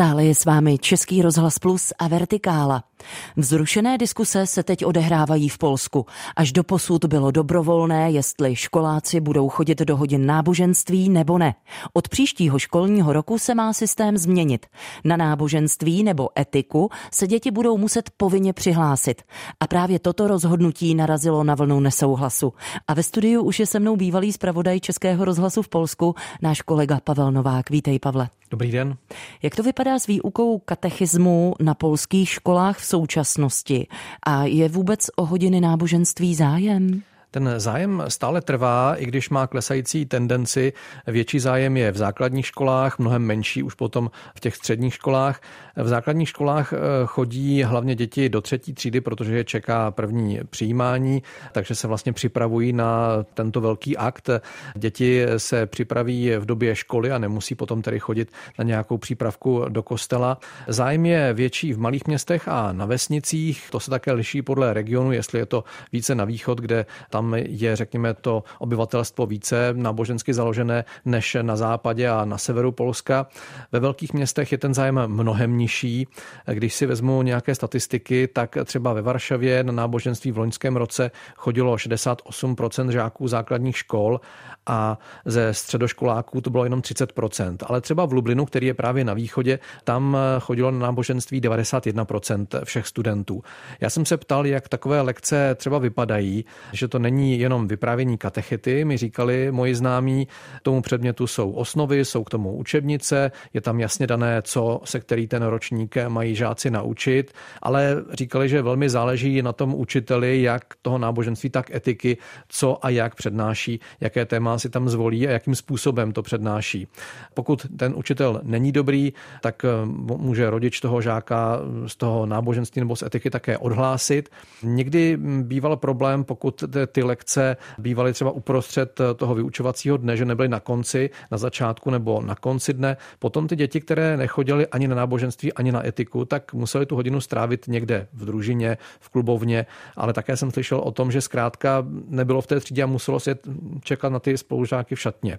Stále 0.00 0.24
je 0.24 0.34
s 0.34 0.48
vámi 0.48 0.80
Český 0.80 1.20
rozhlas 1.20 1.60
Plus 1.60 1.92
a 1.98 2.08
Vertikála. 2.08 2.89
Vzrušené 3.36 3.98
diskuse 3.98 4.46
se 4.46 4.62
teď 4.62 4.84
odehrávají 4.84 5.48
v 5.48 5.58
Polsku. 5.58 6.06
Až 6.36 6.52
do 6.52 6.64
posud 6.64 7.04
bylo 7.04 7.30
dobrovolné, 7.30 8.10
jestli 8.10 8.56
školáci 8.56 9.20
budou 9.20 9.48
chodit 9.48 9.78
do 9.78 9.96
hodin 9.96 10.26
náboženství 10.26 11.08
nebo 11.08 11.38
ne. 11.38 11.54
Od 11.92 12.08
příštího 12.08 12.58
školního 12.58 13.12
roku 13.12 13.38
se 13.38 13.54
má 13.54 13.72
systém 13.72 14.18
změnit. 14.18 14.66
Na 15.04 15.16
náboženství 15.16 16.02
nebo 16.02 16.28
etiku 16.38 16.90
se 17.12 17.26
děti 17.26 17.50
budou 17.50 17.78
muset 17.78 18.10
povinně 18.16 18.52
přihlásit. 18.52 19.22
A 19.60 19.66
právě 19.66 19.98
toto 19.98 20.28
rozhodnutí 20.28 20.94
narazilo 20.94 21.44
na 21.44 21.54
vlnu 21.54 21.80
nesouhlasu. 21.80 22.52
A 22.88 22.94
ve 22.94 23.02
studiu 23.02 23.42
už 23.42 23.60
je 23.60 23.66
se 23.66 23.80
mnou 23.80 23.96
bývalý 23.96 24.32
zpravodaj 24.32 24.80
Českého 24.80 25.24
rozhlasu 25.24 25.62
v 25.62 25.68
Polsku, 25.68 26.14
náš 26.42 26.62
kolega 26.62 27.00
Pavel 27.04 27.32
Novák. 27.32 27.70
Vítej, 27.70 27.98
Pavle. 27.98 28.28
Dobrý 28.50 28.72
den. 28.72 28.96
Jak 29.42 29.56
to 29.56 29.62
vypadá 29.62 29.98
s 29.98 30.06
výukou 30.06 30.58
katechismu 30.58 31.54
na 31.60 31.74
polských 31.74 32.28
školách 32.28 32.78
v 32.78 32.84
současnosti? 32.90 33.86
A 34.26 34.44
je 34.44 34.68
vůbec 34.68 35.10
o 35.16 35.24
hodiny 35.24 35.60
náboženství 35.60 36.34
zájem? 36.34 37.02
Ten 37.30 37.54
zájem 37.56 38.04
stále 38.08 38.40
trvá, 38.40 38.94
i 38.94 39.06
když 39.06 39.30
má 39.30 39.46
klesající 39.46 40.06
tendenci. 40.06 40.72
Větší 41.06 41.40
zájem 41.40 41.76
je 41.76 41.92
v 41.92 41.96
základních 41.96 42.46
školách, 42.46 42.98
mnohem 42.98 43.22
menší 43.22 43.62
už 43.62 43.74
potom 43.74 44.10
v 44.36 44.40
těch 44.40 44.56
středních 44.56 44.94
školách. 44.94 45.40
V 45.76 45.88
základních 45.88 46.28
školách 46.28 46.72
eh, 46.72 46.76
chodí 47.06 47.62
hlavně 47.62 47.94
děti 47.94 48.28
do 48.28 48.40
třetí 48.40 48.72
třídy, 48.74 49.00
protože 49.00 49.36
je 49.36 49.44
čeká 49.44 49.90
první 49.90 50.40
přijímání, 50.50 51.22
takže 51.52 51.74
se 51.74 51.88
vlastně 51.88 52.12
připravují 52.12 52.72
na 52.72 53.08
tento 53.34 53.60
velký 53.60 53.96
akt. 53.96 54.30
Děti 54.74 55.26
se 55.36 55.66
připraví 55.66 56.30
v 56.38 56.46
době 56.46 56.76
školy 56.76 57.10
a 57.10 57.18
nemusí 57.18 57.54
potom 57.54 57.82
tedy 57.82 57.98
chodit 57.98 58.32
na 58.58 58.64
nějakou 58.64 58.98
přípravku 58.98 59.64
do 59.68 59.82
kostela. 59.82 60.38
Zájem 60.68 61.06
je 61.06 61.32
větší 61.32 61.72
v 61.72 61.78
malých 61.78 62.06
městech 62.06 62.48
a 62.48 62.72
na 62.72 62.86
vesnicích. 62.86 63.68
To 63.70 63.80
se 63.80 63.90
také 63.90 64.12
liší 64.12 64.42
podle 64.42 64.74
regionu, 64.74 65.12
jestli 65.12 65.38
je 65.38 65.46
to 65.46 65.64
více 65.92 66.14
na 66.14 66.24
východ, 66.24 66.60
kde 66.60 66.86
tam 67.10 67.19
je, 67.34 67.76
řekněme, 67.76 68.14
to 68.14 68.44
obyvatelstvo 68.58 69.26
více 69.26 69.74
nábožensky 69.76 70.34
založené 70.34 70.84
než 71.04 71.36
na 71.42 71.56
západě 71.56 72.08
a 72.08 72.24
na 72.24 72.38
severu 72.38 72.72
Polska. 72.72 73.26
Ve 73.72 73.80
velkých 73.80 74.12
městech 74.12 74.52
je 74.52 74.58
ten 74.58 74.74
zájem 74.74 75.00
mnohem 75.06 75.58
nižší. 75.58 76.08
Když 76.46 76.74
si 76.74 76.86
vezmu 76.86 77.22
nějaké 77.22 77.54
statistiky, 77.54 78.28
tak 78.28 78.56
třeba 78.64 78.92
ve 78.92 79.02
Varšavě 79.02 79.64
na 79.64 79.72
náboženství 79.72 80.32
v 80.32 80.38
loňském 80.38 80.76
roce 80.76 81.10
chodilo 81.36 81.76
68% 81.76 82.88
žáků 82.88 83.28
základních 83.28 83.76
škol 83.76 84.20
a 84.66 84.98
ze 85.24 85.54
středoškoláků 85.54 86.40
to 86.40 86.50
bylo 86.50 86.64
jenom 86.64 86.80
30%. 86.80 87.56
Ale 87.66 87.80
třeba 87.80 88.06
v 88.06 88.12
Lublinu, 88.12 88.44
který 88.46 88.66
je 88.66 88.74
právě 88.74 89.04
na 89.04 89.14
východě, 89.14 89.58
tam 89.84 90.16
chodilo 90.40 90.70
na 90.70 90.78
náboženství 90.78 91.40
91% 91.40 92.64
všech 92.64 92.86
studentů. 92.86 93.42
Já 93.80 93.90
jsem 93.90 94.04
se 94.04 94.16
ptal, 94.16 94.46
jak 94.46 94.68
takové 94.68 95.00
lekce 95.00 95.54
třeba 95.54 95.78
vypadají, 95.78 96.44
že 96.72 96.88
to 96.88 96.98
není 96.98 97.38
jenom 97.38 97.68
vyprávění 97.68 98.18
katechety, 98.18 98.84
mi 98.84 98.96
říkali 98.96 99.52
moji 99.52 99.74
známí, 99.74 100.28
tomu 100.62 100.82
předmětu 100.82 101.26
jsou 101.26 101.50
osnovy, 101.50 102.04
jsou 102.04 102.24
k 102.24 102.30
tomu 102.30 102.56
učebnice, 102.56 103.32
je 103.54 103.60
tam 103.60 103.80
jasně 103.80 104.06
dané, 104.06 104.42
co 104.42 104.80
se 104.84 105.00
který 105.00 105.26
ten 105.26 105.42
ročník 105.42 105.96
mají 106.08 106.34
žáci 106.34 106.70
naučit, 106.70 107.32
ale 107.62 107.96
říkali, 108.12 108.48
že 108.48 108.62
velmi 108.62 108.88
záleží 108.88 109.42
na 109.42 109.52
tom 109.52 109.74
učiteli, 109.74 110.42
jak 110.42 110.64
toho 110.82 110.98
náboženství, 110.98 111.50
tak 111.50 111.74
etiky, 111.74 112.16
co 112.48 112.86
a 112.86 112.88
jak 112.88 113.14
přednáší, 113.14 113.80
jaké 114.00 114.24
téma 114.24 114.49
si 114.58 114.70
tam 114.70 114.88
zvolí 114.88 115.28
a 115.28 115.30
jakým 115.30 115.54
způsobem 115.54 116.12
to 116.12 116.22
přednáší. 116.22 116.86
Pokud 117.34 117.66
ten 117.76 117.92
učitel 117.96 118.40
není 118.42 118.72
dobrý, 118.72 119.12
tak 119.42 119.64
eh, 119.64 119.68
může 120.16 120.50
rodič 120.50 120.80
toho 120.80 121.00
žáka 121.00 121.58
z 121.86 121.96
toho 121.96 122.26
náboženství 122.26 122.80
nebo 122.80 122.96
z 122.96 123.02
etiky 123.02 123.30
také 123.30 123.58
odhlásit. 123.58 124.28
Někdy 124.62 125.18
býval 125.42 125.76
problém, 125.76 126.24
pokud 126.24 126.64
ty 126.86 127.02
lekce 127.02 127.56
bývaly 127.78 128.12
třeba 128.12 128.30
uprostřed 128.30 129.00
toho 129.16 129.34
vyučovacího 129.34 129.96
dne, 129.96 130.16
že 130.16 130.24
nebyly 130.24 130.48
na 130.48 130.60
konci, 130.60 131.10
na 131.30 131.38
začátku 131.38 131.90
nebo 131.90 132.22
na 132.22 132.34
konci 132.34 132.72
dne. 132.72 132.96
Potom 133.18 133.48
ty 133.48 133.56
děti, 133.56 133.80
které 133.80 134.16
nechodily 134.16 134.66
ani 134.66 134.88
na 134.88 134.94
náboženství, 134.94 135.52
ani 135.52 135.72
na 135.72 135.86
etiku, 135.86 136.24
tak 136.24 136.54
museli 136.54 136.86
tu 136.86 136.96
hodinu 136.96 137.20
strávit 137.20 137.68
někde 137.68 138.06
v 138.12 138.24
družině, 138.24 138.78
v 139.00 139.08
klubovně, 139.08 139.66
ale 139.96 140.12
také 140.12 140.36
jsem 140.36 140.50
slyšel 140.50 140.78
o 140.78 140.90
tom, 140.90 141.12
že 141.12 141.20
zkrátka 141.20 141.84
nebylo 142.08 142.40
v 142.40 142.46
té 142.46 142.60
třídě 142.60 142.82
a 142.82 142.86
muselo 142.86 143.20
se 143.20 143.34
čekat 143.82 144.08
na 144.08 144.18
ty 144.18 144.38
spolužáky 144.40 144.94
v 144.94 145.00
šatně. 145.00 145.38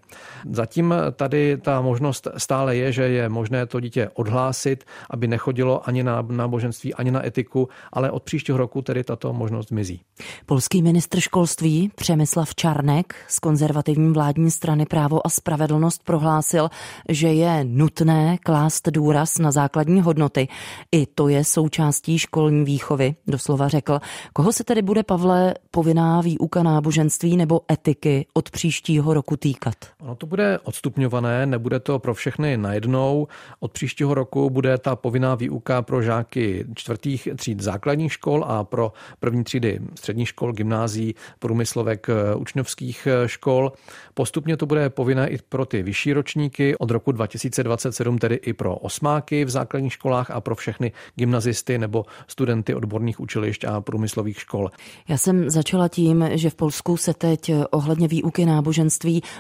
Zatím 0.52 0.94
tady 1.16 1.58
ta 1.58 1.82
možnost 1.82 2.28
stále 2.38 2.76
je, 2.76 2.92
že 2.92 3.04
je 3.04 3.30
možné 3.30 3.66
to 3.66 3.80
dítě 3.80 4.10
odhlásit, 4.14 4.84
aby 5.10 5.28
nechodilo 5.28 5.90
ani 5.90 6.04
na 6.04 6.22
náboženství, 6.22 6.94
ani 6.94 7.12
na 7.12 7.26
etiku, 7.26 7.70
ale 7.94 8.12
od 8.12 8.24
příštího 8.24 8.58
roku 8.58 8.82
tedy 8.82 9.04
tato 9.04 9.34
možnost 9.34 9.68
zmizí. 9.70 10.02
Polský 10.46 10.82
ministr 10.82 11.20
školství 11.20 11.92
Přemyslav 11.96 12.56
Čarnek 12.56 13.16
z 13.28 13.40
konzervativní 13.40 14.14
vládní 14.14 14.52
strany 14.52 14.86
Právo 14.86 15.28
a 15.28 15.30
spravedlnost 15.30 16.04
prohlásil, 16.04 16.70
že 17.10 17.28
je 17.28 17.64
nutné 17.64 18.38
klást 18.38 18.90
důraz 18.90 19.38
na 19.38 19.52
základní 19.52 20.02
hodnoty. 20.02 20.48
I 20.92 21.06
to 21.06 21.28
je 21.28 21.44
součástí 21.44 22.20
školní 22.20 22.66
výchovy, 22.66 23.16
doslova 23.28 23.68
řekl. 23.68 24.00
Koho 24.34 24.54
se 24.54 24.64
tedy 24.64 24.82
bude, 24.82 25.04
Pavle, 25.04 25.54
povinná 25.72 26.22
výuka 26.22 26.64
náboženství 26.64 27.38
nebo 27.38 27.62
etiky 27.72 28.26
od 28.34 28.50
příštího 28.92 29.14
roku 29.14 29.38
týkat? 29.38 29.76
Ono 30.02 30.16
to 30.16 30.26
bude 30.26 30.60
odstupňované, 30.64 31.46
nebude 31.46 31.80
to 31.80 32.00
pro 32.00 32.14
všechny 32.14 32.58
najednou. 32.58 33.28
Od 33.60 33.72
příštího 33.72 34.14
roku 34.14 34.50
bude 34.50 34.78
ta 34.78 34.96
povinná 34.96 35.36
výuka 35.36 35.82
pro 35.82 36.02
žáky 36.02 36.66
čtvrtých 36.76 37.28
tříd 37.36 37.60
základních 37.60 38.14
škol 38.14 38.46
a 38.48 38.64
pro 38.64 38.92
první 39.20 39.44
třídy 39.44 39.80
středních 39.96 40.28
škol, 40.28 40.54
gymnází, 40.54 41.16
průmyslovek 41.40 42.08
eh, 42.10 42.36
učňovských 42.36 43.08
eh, 43.08 43.28
škol. 43.28 43.72
Postupně 44.14 44.58
to 44.58 44.66
bude 44.66 44.90
povinné 44.90 45.30
i 45.30 45.38
pro 45.50 45.66
ty 45.66 45.84
vyšší 45.84 46.14
ročníky, 46.14 46.76
od 46.78 46.92
roku 46.92 47.12
2027 47.12 48.18
tedy 48.18 48.36
i 48.36 48.54
pro 48.54 48.76
osmáky 48.76 49.46
v 49.46 49.50
základních 49.50 49.94
školách 49.94 50.32
a 50.32 50.42
pro 50.42 50.56
všechny 50.56 50.92
gymnazisty 51.16 51.78
nebo 51.78 52.06
studenty 52.28 52.76
odborných 52.76 53.20
učilišť 53.20 53.66
a 53.66 53.82
průmyslových 53.82 54.40
škol. 54.40 54.70
Já 55.08 55.18
jsem 55.18 55.50
začala 55.50 55.88
tím, 55.88 56.26
že 56.32 56.50
v 56.50 56.56
Polsku 56.56 56.98
se 56.98 57.14
teď 57.14 57.52
ohledně 57.72 58.08
výuky 58.08 58.46
náboženství 58.46 58.81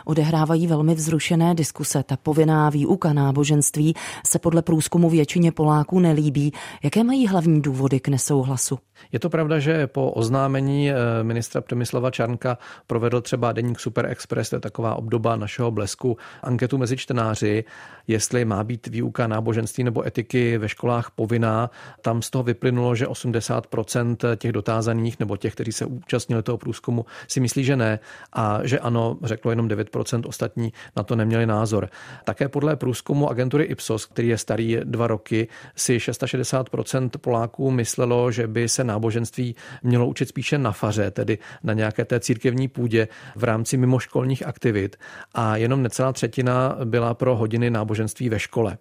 odehrávají 0.05 0.67
velmi 0.67 0.95
vzrušené 0.95 1.55
diskuse. 1.55 2.03
Ta 2.03 2.17
povinná 2.17 2.69
výuka 2.69 3.13
náboženství 3.13 3.93
se 4.27 4.39
podle 4.39 4.61
průzkumu 4.61 5.09
většině 5.09 5.51
Poláků 5.51 5.99
nelíbí. 5.99 6.53
Jaké 6.83 7.03
mají 7.03 7.27
hlavní 7.27 7.61
důvody 7.61 7.99
k 7.99 8.07
nesouhlasu? 8.07 8.79
Je 9.11 9.19
to 9.19 9.29
pravda, 9.29 9.59
že 9.59 9.87
po 9.87 10.11
oznámení 10.11 10.91
eh, 10.91 10.95
ministra 11.23 11.61
Přemyslava 11.61 12.11
Čarnka 12.11 12.57
provedl 12.87 13.21
třeba 13.21 13.51
deník 13.51 13.79
Super 13.79 14.05
Express, 14.05 14.49
to 14.49 14.55
je 14.55 14.59
taková 14.59 14.95
obdoba 14.95 15.35
našeho 15.35 15.71
blesku, 15.71 16.17
anketu 16.43 16.77
mezi 16.77 16.97
čtenáři, 16.97 17.63
jestli 18.07 18.45
má 18.45 18.63
být 18.63 18.87
výuka 18.87 19.27
náboženství 19.27 19.83
nebo 19.83 20.07
etiky 20.07 20.57
ve 20.57 20.69
školách 20.69 21.11
povinná. 21.15 21.69
Tam 22.01 22.21
z 22.21 22.29
toho 22.29 22.43
vyplynulo, 22.43 22.95
že 22.95 23.07
80% 23.07 24.35
těch 24.35 24.51
dotázaných 24.51 25.19
nebo 25.19 25.37
těch, 25.37 25.53
kteří 25.53 25.71
se 25.71 25.85
účastnili 25.85 26.43
toho 26.43 26.57
průzkumu, 26.57 27.05
si 27.27 27.39
myslí, 27.39 27.63
že 27.63 27.75
ne 27.75 27.99
a 28.33 28.59
že 28.63 28.79
ano, 28.79 29.17
řeklo 29.31 29.51
jenom 29.51 29.67
9%, 29.67 30.21
ostatní 30.27 30.73
na 30.95 31.03
to 31.03 31.15
neměli 31.15 31.45
názor. 31.45 31.89
Také 32.23 32.49
podle 32.49 32.75
průzkumu 32.75 33.29
agentury 33.29 33.63
Ipsos, 33.63 34.05
který 34.05 34.27
je 34.27 34.37
starý 34.37 34.77
dva 34.83 35.07
roky, 35.07 35.47
si 35.75 35.97
660% 35.97 37.09
Poláků 37.21 37.71
myslelo, 37.71 38.31
že 38.31 38.47
by 38.47 38.69
se 38.69 38.83
náboženství 38.83 39.55
mělo 39.83 40.07
učit 40.07 40.29
spíše 40.29 40.57
na 40.57 40.71
faře, 40.71 41.11
tedy 41.11 41.37
na 41.63 41.73
nějaké 41.73 42.05
té 42.05 42.19
církevní 42.19 42.67
půdě 42.67 43.07
v 43.35 43.43
rámci 43.43 43.77
mimoškolních 43.77 44.47
aktivit 44.47 44.95
a 45.33 45.57
jenom 45.57 45.83
necelá 45.83 46.13
třetina 46.13 46.77
byla 46.83 47.13
pro 47.13 47.35
hodiny 47.35 47.69
náboženství 47.69 48.29
ve 48.29 48.39
škole. 48.39 48.77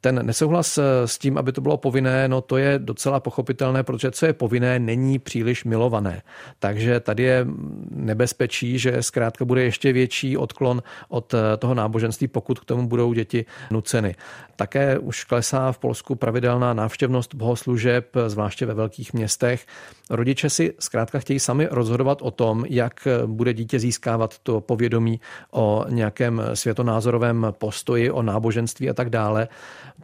Ten 0.00 0.26
nesouhlas 0.26 0.78
eh, 0.78 0.82
s 1.08 1.18
tím, 1.18 1.38
aby 1.38 1.52
to 1.52 1.60
bylo 1.60 1.76
povinné, 1.76 2.28
no 2.28 2.40
to 2.40 2.56
je 2.56 2.78
docela 2.78 3.20
pochopitelné, 3.20 3.82
protože 3.82 4.10
co 4.10 4.26
je 4.26 4.32
povinné, 4.32 4.78
není 4.78 5.18
příliš 5.18 5.64
milované. 5.64 6.22
Takže 6.58 7.00
tady 7.00 7.22
je 7.22 7.46
nebezpečí, 7.90 8.78
že 8.78 9.02
zkrátka 9.02 9.44
bude 9.44 9.62
ještě 9.62 9.92
větší 9.92 10.36
odklon 10.36 10.82
od 11.08 11.34
eh, 11.34 11.56
toho 11.56 11.74
náboženství, 11.74 12.28
pokud 12.28 12.60
k 12.60 12.64
tomu 12.64 12.88
budou 12.88 13.12
děti 13.12 13.44
nuceny. 13.70 14.14
Také 14.56 14.98
už 14.98 15.24
klesá 15.24 15.72
v 15.72 15.78
Polsku 15.78 16.14
pravidelná 16.14 16.74
návštěvnost 16.74 17.34
bohoslužeb, 17.34 18.16
zvláště 18.26 18.66
ve 18.66 18.74
velkých 18.74 19.12
městech. 19.12 19.66
Rodiče 20.10 20.50
si 20.50 20.74
zkrátka 20.78 21.18
chtějí 21.18 21.40
sami 21.40 21.68
rozhodovat 21.70 22.22
o 22.22 22.30
tom, 22.30 22.64
jak 22.68 23.08
bude 23.26 23.54
dítě 23.54 23.78
získávat 23.78 24.38
to 24.38 24.60
povědomí 24.60 25.20
o 25.50 25.84
nějakém 25.88 26.42
světonázorovém 26.54 27.46
postoji, 27.58 28.10
o 28.10 28.22
náboženství 28.22 28.90
a 28.90 28.94
tak 28.94 29.10
dále. 29.10 29.48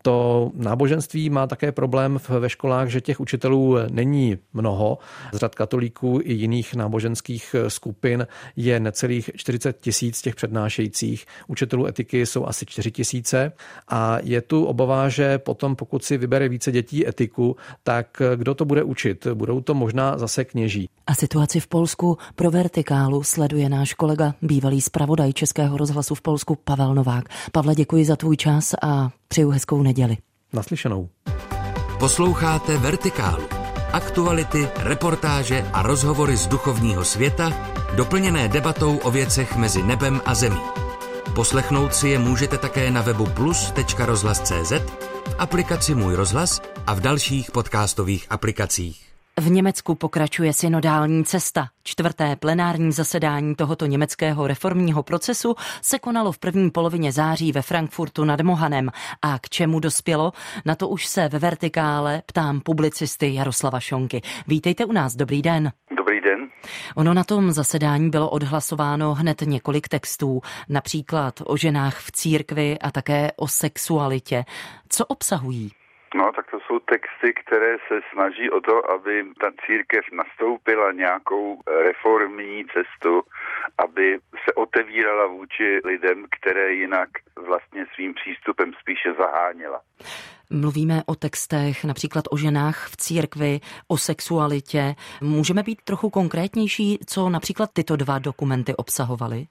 To 0.03 0.51
náboženství 0.55 1.31
má 1.31 1.47
také 1.47 1.73
problém 1.73 2.19
ve 2.29 2.49
školách, 2.49 2.89
že 2.89 3.01
těch 3.01 3.21
učitelů 3.21 3.77
není 3.91 4.39
mnoho. 4.53 4.99
Z 5.33 5.37
řad 5.37 5.55
katolíků 5.55 6.21
i 6.23 6.33
jiných 6.33 6.75
náboženských 6.75 7.57
skupin 7.69 8.27
je 8.57 8.81
necelých 8.81 9.31
40 9.37 9.81
tisíc 9.81 10.23
těch 10.23 10.35
přednášejících. 10.35 11.27
Učitelů 11.47 11.87
etiky 11.87 12.27
jsou 12.27 12.47
asi 12.47 12.67
4 12.67 12.91
tisíce 12.91 13.53
a 13.89 14.19
je 14.23 14.41
tu 14.41 14.65
obava, 14.65 15.09
že 15.09 15.39
potom, 15.39 15.77
pokud 15.77 16.05
si 16.05 16.19
vybere 16.19 16.49
více 16.49 16.73
dětí 16.73 17.09
etiku, 17.09 17.57
tak 17.83 18.23
kdo 18.37 18.55
to 18.55 18.65
bude 18.65 18.83
učit? 18.83 19.27
Budou 19.35 19.61
to 19.61 19.75
možná 19.75 19.94
zase 20.17 20.45
kněží. 20.45 20.89
A 21.07 21.15
situaci 21.15 21.61
v 21.61 21.67
Polsku 21.67 22.19
pro 22.35 22.51
vertikálu 22.51 23.23
sleduje 23.23 23.69
náš 23.69 23.95
kolega, 23.95 24.35
bývalý 24.43 24.81
zpravodaj 24.81 25.33
Českého 25.33 25.77
rozhlasu 25.77 26.15
v 26.15 26.23
Polsku 26.23 26.59
Pavel 26.65 26.95
Novák. 26.95 27.25
Pavle, 27.53 27.75
děkuji 27.75 28.05
za 28.05 28.17
tvůj 28.17 28.37
čas 28.37 28.75
a 28.83 29.11
přeju 29.29 29.51
hezkou 29.51 29.83
neděli. 29.83 30.17
Naslyšenou. 30.53 31.09
Posloucháte 31.99 32.79
Vertikálu. 32.79 33.45
Aktuality, 33.93 34.69
reportáže 34.77 35.71
a 35.73 35.83
rozhovory 35.83 36.37
z 36.37 36.47
duchovního 36.47 37.05
světa, 37.05 37.53
doplněné 37.97 38.49
debatou 38.49 38.97
o 38.97 39.11
věcech 39.11 39.57
mezi 39.57 39.83
nebem 39.83 40.21
a 40.25 40.35
zemí. 40.35 40.61
Poslechnout 41.35 41.95
si 41.95 42.09
je 42.09 42.19
můžete 42.19 42.59
také 42.59 42.91
na 42.91 43.03
webu 43.03 43.27
plus.rozhlas.cz, 43.27 44.73
v 45.29 45.35
aplikaci 45.39 45.95
Můj 45.95 46.15
rozhlas 46.15 46.61
a 46.87 46.95
v 46.95 47.01
dalších 47.01 47.51
podcastových 47.51 48.27
aplikacích. 48.31 49.04
V 49.41 49.51
Německu 49.51 49.95
pokračuje 49.95 50.53
synodální 50.53 51.25
cesta. 51.25 51.69
Čtvrté 51.83 52.37
plenární 52.37 52.93
zasedání 52.93 53.55
tohoto 53.55 53.87
německého 53.87 54.47
reformního 54.47 55.03
procesu 55.03 55.55
se 55.83 55.99
konalo 55.99 56.33
v 56.33 56.39
první 56.39 56.71
polovině 56.71 57.13
září 57.13 57.53
ve 57.53 57.63
Frankfurtu 57.63 58.25
nad 58.25 58.41
Mohanem. 58.41 58.91
A 59.23 59.39
k 59.39 59.49
čemu 59.49 59.81
dospělo? 59.81 60.33
Na 60.65 60.75
to 60.75 60.89
už 60.89 61.07
se 61.07 61.29
ve 61.29 61.39
vertikále 61.39 62.23
ptám 62.27 62.61
publicisty 62.61 63.35
Jaroslava 63.35 63.81
Šonky. 63.81 64.23
Vítejte 64.47 64.85
u 64.85 64.93
nás, 64.93 65.17
dobrý 65.17 65.43
den. 65.43 65.73
Dobrý 65.97 66.21
den. 66.21 66.49
Ono 66.95 67.15
na 67.15 67.25
tom 67.25 67.53
zasedání 67.53 68.11
bylo 68.11 68.31
odhlasováno 68.31 69.15
hned 69.15 69.41
několik 69.41 69.89
textů, 69.89 70.41
například 70.69 71.41
o 71.45 71.57
ženách 71.57 71.99
v 71.99 72.13
církvi 72.13 72.79
a 72.79 72.91
také 72.91 73.33
o 73.37 73.49
sexualitě. 73.49 74.45
Co 74.89 75.07
obsahují? 75.07 75.71
No, 76.15 76.33
tak 76.37 76.51
to 76.51 76.59
jsou 76.61 76.79
texty, 76.79 77.35
které 77.43 77.77
se 77.89 78.01
snaží 78.13 78.51
o 78.51 78.61
to, 78.61 78.91
aby 78.91 79.25
ta 79.41 79.51
církev 79.67 80.05
nastoupila 80.13 80.93
nějakou 80.93 81.61
reformní 81.85 82.65
cestu, 82.65 83.23
aby 83.79 84.19
se 84.45 84.55
otevírala 84.55 85.27
vůči 85.27 85.81
lidem, 85.85 86.27
které 86.41 86.73
jinak 86.73 87.09
vlastně 87.47 87.87
svým 87.95 88.15
přístupem 88.15 88.73
spíše 88.81 89.13
zaháněla. 89.19 89.81
Mluvíme 90.51 91.03
o 91.07 91.15
textech, 91.15 91.85
například 91.85 92.25
o 92.31 92.37
ženách 92.37 92.89
v 92.89 92.97
církvi, 92.97 93.61
o 93.89 93.99
sexualitě. 93.99 94.95
Můžeme 95.21 95.63
být 95.63 95.83
trochu 95.85 96.11
konkrétnější, 96.11 96.99
co 97.07 97.29
například 97.29 97.71
tyto 97.73 97.97
dva 97.97 98.19
dokumenty 98.19 98.77
obsahovaly? 98.77 99.47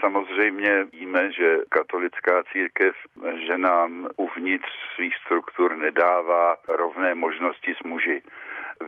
Samozřejmě 0.00 0.84
víme, 0.84 1.32
že 1.32 1.56
katolická 1.68 2.42
církev 2.52 2.94
ženám 3.46 4.08
uvnitř 4.16 4.68
svých 4.94 5.14
struktur 5.24 5.76
nedává 5.76 6.56
rovné 6.68 7.14
možnosti 7.14 7.74
s 7.74 7.82
muži. 7.84 8.22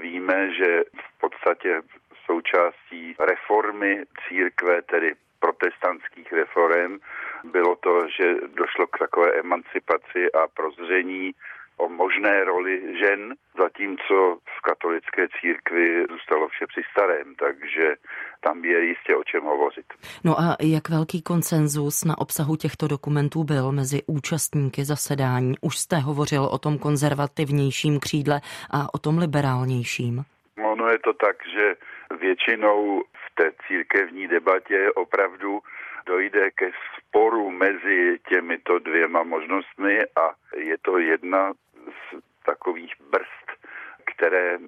Víme, 0.01 0.55
že 0.55 0.83
v 0.95 1.21
podstatě 1.21 1.83
součástí 2.27 3.15
reformy 3.19 4.05
církve, 4.29 4.83
tedy 4.83 5.15
protestantských 5.41 6.33
reform, 6.33 6.99
bylo 7.45 7.77
to, 7.77 8.09
že 8.09 8.35
došlo 8.55 8.87
k 8.87 8.99
takové 8.99 9.33
emancipaci 9.41 10.33
a 10.33 10.49
prozření 10.49 11.33
o 11.81 11.89
možné 11.89 12.45
roli 12.45 12.99
žen, 12.99 13.35
zatímco 13.59 14.39
v 14.57 14.61
katolické 14.63 15.29
církvi 15.41 16.05
zůstalo 16.11 16.49
vše 16.49 16.67
při 16.67 16.83
starém, 16.91 17.35
takže 17.35 17.95
tam 18.41 18.65
je 18.65 18.85
jistě 18.85 19.17
o 19.17 19.25
čem 19.25 19.43
hovořit. 19.43 19.87
No 20.25 20.41
a 20.41 20.57
jak 20.63 20.89
velký 20.89 21.23
konsenzus 21.23 22.05
na 22.05 22.19
obsahu 22.19 22.57
těchto 22.57 22.89
dokumentů 22.89 23.45
byl 23.45 23.73
mezi 23.73 23.99
účastníky 24.07 24.85
zasedání? 24.85 25.55
Už 25.61 25.79
jste 25.79 25.97
hovořil 25.97 26.45
o 26.45 26.59
tom 26.59 26.79
konzervativnějším 26.79 28.01
křídle 28.01 28.41
a 28.71 28.95
o 28.95 28.99
tom 28.99 29.19
liberálnějším. 29.19 30.25
Ono 30.73 30.89
je 30.89 30.99
to 30.99 31.13
tak, 31.13 31.37
že 31.55 31.75
většinou 32.21 33.03
v 33.03 33.35
té 33.35 33.53
církevní 33.67 34.29
debatě 34.29 34.93
opravdu 34.93 35.61
dojde 36.07 36.51
ke 36.51 36.71
sporu 36.97 37.51
mezi 37.51 38.19
těmito 38.29 38.79
dvěma 38.79 39.23
možnostmi 39.23 39.99
a 40.23 40.25
je 40.57 40.77
to 40.83 40.99
jedna 40.99 41.53
z 41.91 42.19
takových 42.45 42.95
brzd, 43.11 43.67
které 44.15 44.59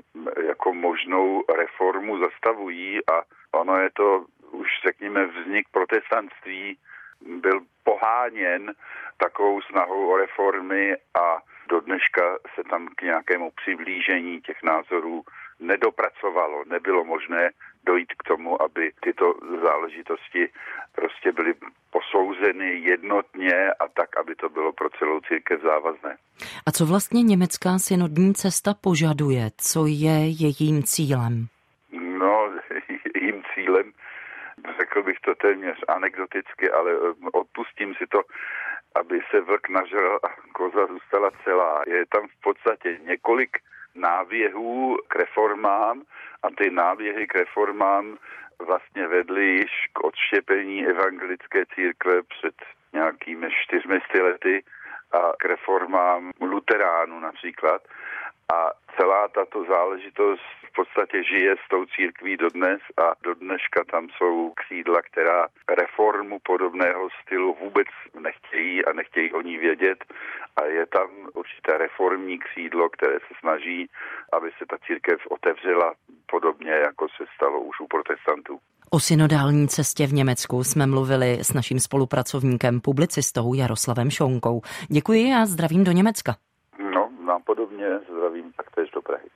jako 0.46 0.74
možnou 0.74 1.44
reformu 1.56 2.18
zastavují 2.18 3.08
a 3.08 3.22
ono 3.52 3.76
je 3.76 3.90
to 3.90 4.26
už 4.50 4.68
řekněme 4.86 5.26
vznik 5.26 5.68
protestantství 5.70 6.78
byl 7.20 7.60
poháněn 7.84 8.74
takovou 9.16 9.62
snahou 9.62 10.12
o 10.12 10.16
reformy 10.16 10.96
a 11.14 11.38
do 11.68 11.80
dneška 11.80 12.38
se 12.54 12.64
tam 12.70 12.88
k 12.96 13.02
nějakému 13.02 13.50
přiblížení 13.50 14.40
těch 14.40 14.62
názorů 14.62 15.22
nedopracovalo. 15.60 16.64
Nebylo 16.64 17.04
možné 17.04 17.50
dojít 17.86 18.12
k 18.18 18.22
tomu, 18.22 18.62
aby 18.62 18.92
tyto 19.00 19.34
záležitosti 19.62 20.48
prostě 20.94 21.32
byly 21.32 21.54
posouzeny 21.90 22.74
jednotně 22.74 23.72
a 23.72 23.88
tak, 23.88 24.16
aby 24.16 24.34
to 24.34 24.48
bylo 24.48 24.72
pro 24.72 24.90
celou 24.90 25.20
církev 25.20 25.60
závazné. 25.62 26.16
A 26.66 26.72
co 26.72 26.86
vlastně 26.86 27.22
německá 27.22 27.78
synodní 27.78 28.34
cesta 28.34 28.74
požaduje? 28.80 29.50
Co 29.56 29.86
je 29.86 30.16
jejím 30.44 30.82
cílem? 30.82 31.46
No, 31.92 32.52
jejím 33.14 33.42
cílem, 33.54 33.92
řekl 34.78 35.02
bych 35.02 35.20
to 35.20 35.34
téměř 35.34 35.78
anekdoticky, 35.88 36.70
ale 36.70 36.90
eh, 36.92 37.28
odpustím 37.32 37.94
si 37.94 38.06
to, 38.06 38.22
aby 39.00 39.20
se 39.30 39.40
vlk 39.40 39.68
nažral 39.68 40.18
a 40.22 40.28
koza 40.52 40.86
zůstala 40.86 41.30
celá. 41.44 41.82
Je 41.86 42.04
tam 42.06 42.28
v 42.28 42.40
podstatě 42.42 42.98
několik 43.06 43.58
náběhů 43.94 44.96
k 45.08 45.16
reformám 45.16 46.02
a 46.42 46.48
ty 46.50 46.70
náběhy 46.70 47.26
k 47.26 47.34
reformám 47.34 48.18
vlastně 48.66 49.06
vedly 49.06 49.44
již 49.44 49.88
k 49.92 50.04
odštěpení 50.04 50.86
evangelické 50.86 51.66
církve 51.74 52.22
před 52.22 52.54
nějakými 52.92 53.48
čtyřmi 53.62 53.98
lety 54.22 54.64
a 55.12 55.32
k 55.38 55.44
reformám 55.44 56.30
luteránu 56.40 57.20
například. 57.20 57.82
A 58.52 58.70
celá 58.96 59.28
tato 59.28 59.64
záležitost 59.64 60.42
v 60.68 60.72
podstatě 60.74 61.24
žije 61.24 61.54
s 61.64 61.68
tou 61.70 61.84
církví 61.96 62.36
dodnes 62.36 62.80
a 63.04 63.06
do 63.22 63.34
dneška 63.34 63.80
tam 63.92 64.08
jsou 64.16 64.52
křídla, 64.60 65.02
která 65.02 65.46
reformu 65.80 66.38
podobného 66.38 67.08
stylu 67.22 67.56
vůbec 67.62 67.88
nechtějí 68.20 68.84
a 68.84 68.92
nechtějí 68.92 69.32
o 69.32 69.40
ní 69.40 69.58
vědět 69.58 69.98
a 70.56 70.64
je 70.64 70.86
tam 70.86 71.08
určité 71.34 71.78
reformní 71.78 72.38
křídlo, 72.38 72.88
které 72.88 73.18
se 73.18 73.34
snaží, 73.40 73.88
aby 74.32 74.50
se 74.58 74.64
ta 74.70 74.76
církev 74.86 75.18
otevřela 75.30 75.94
podobně, 76.30 76.70
jako 76.70 77.08
se 77.16 77.24
stalo 77.36 77.60
už 77.60 77.80
u 77.80 77.86
protestantů. 77.86 78.58
O 78.90 79.00
synodální 79.00 79.68
cestě 79.68 80.06
v 80.06 80.12
Německu 80.12 80.64
jsme 80.64 80.86
mluvili 80.86 81.38
s 81.42 81.52
naším 81.52 81.78
spolupracovníkem, 81.80 82.80
publicistou 82.80 83.54
Jaroslavem 83.54 84.10
Šonkou. 84.10 84.60
Děkuji 84.88 85.32
a 85.34 85.46
zdravím 85.46 85.84
do 85.84 85.92
Německa. 85.92 86.36
No, 86.94 87.10
nám 87.26 87.42
podobně 87.42 87.86
zdravím 88.32 88.52
taktéž 88.56 88.90
do 88.90 89.02
Prahy. 89.02 89.28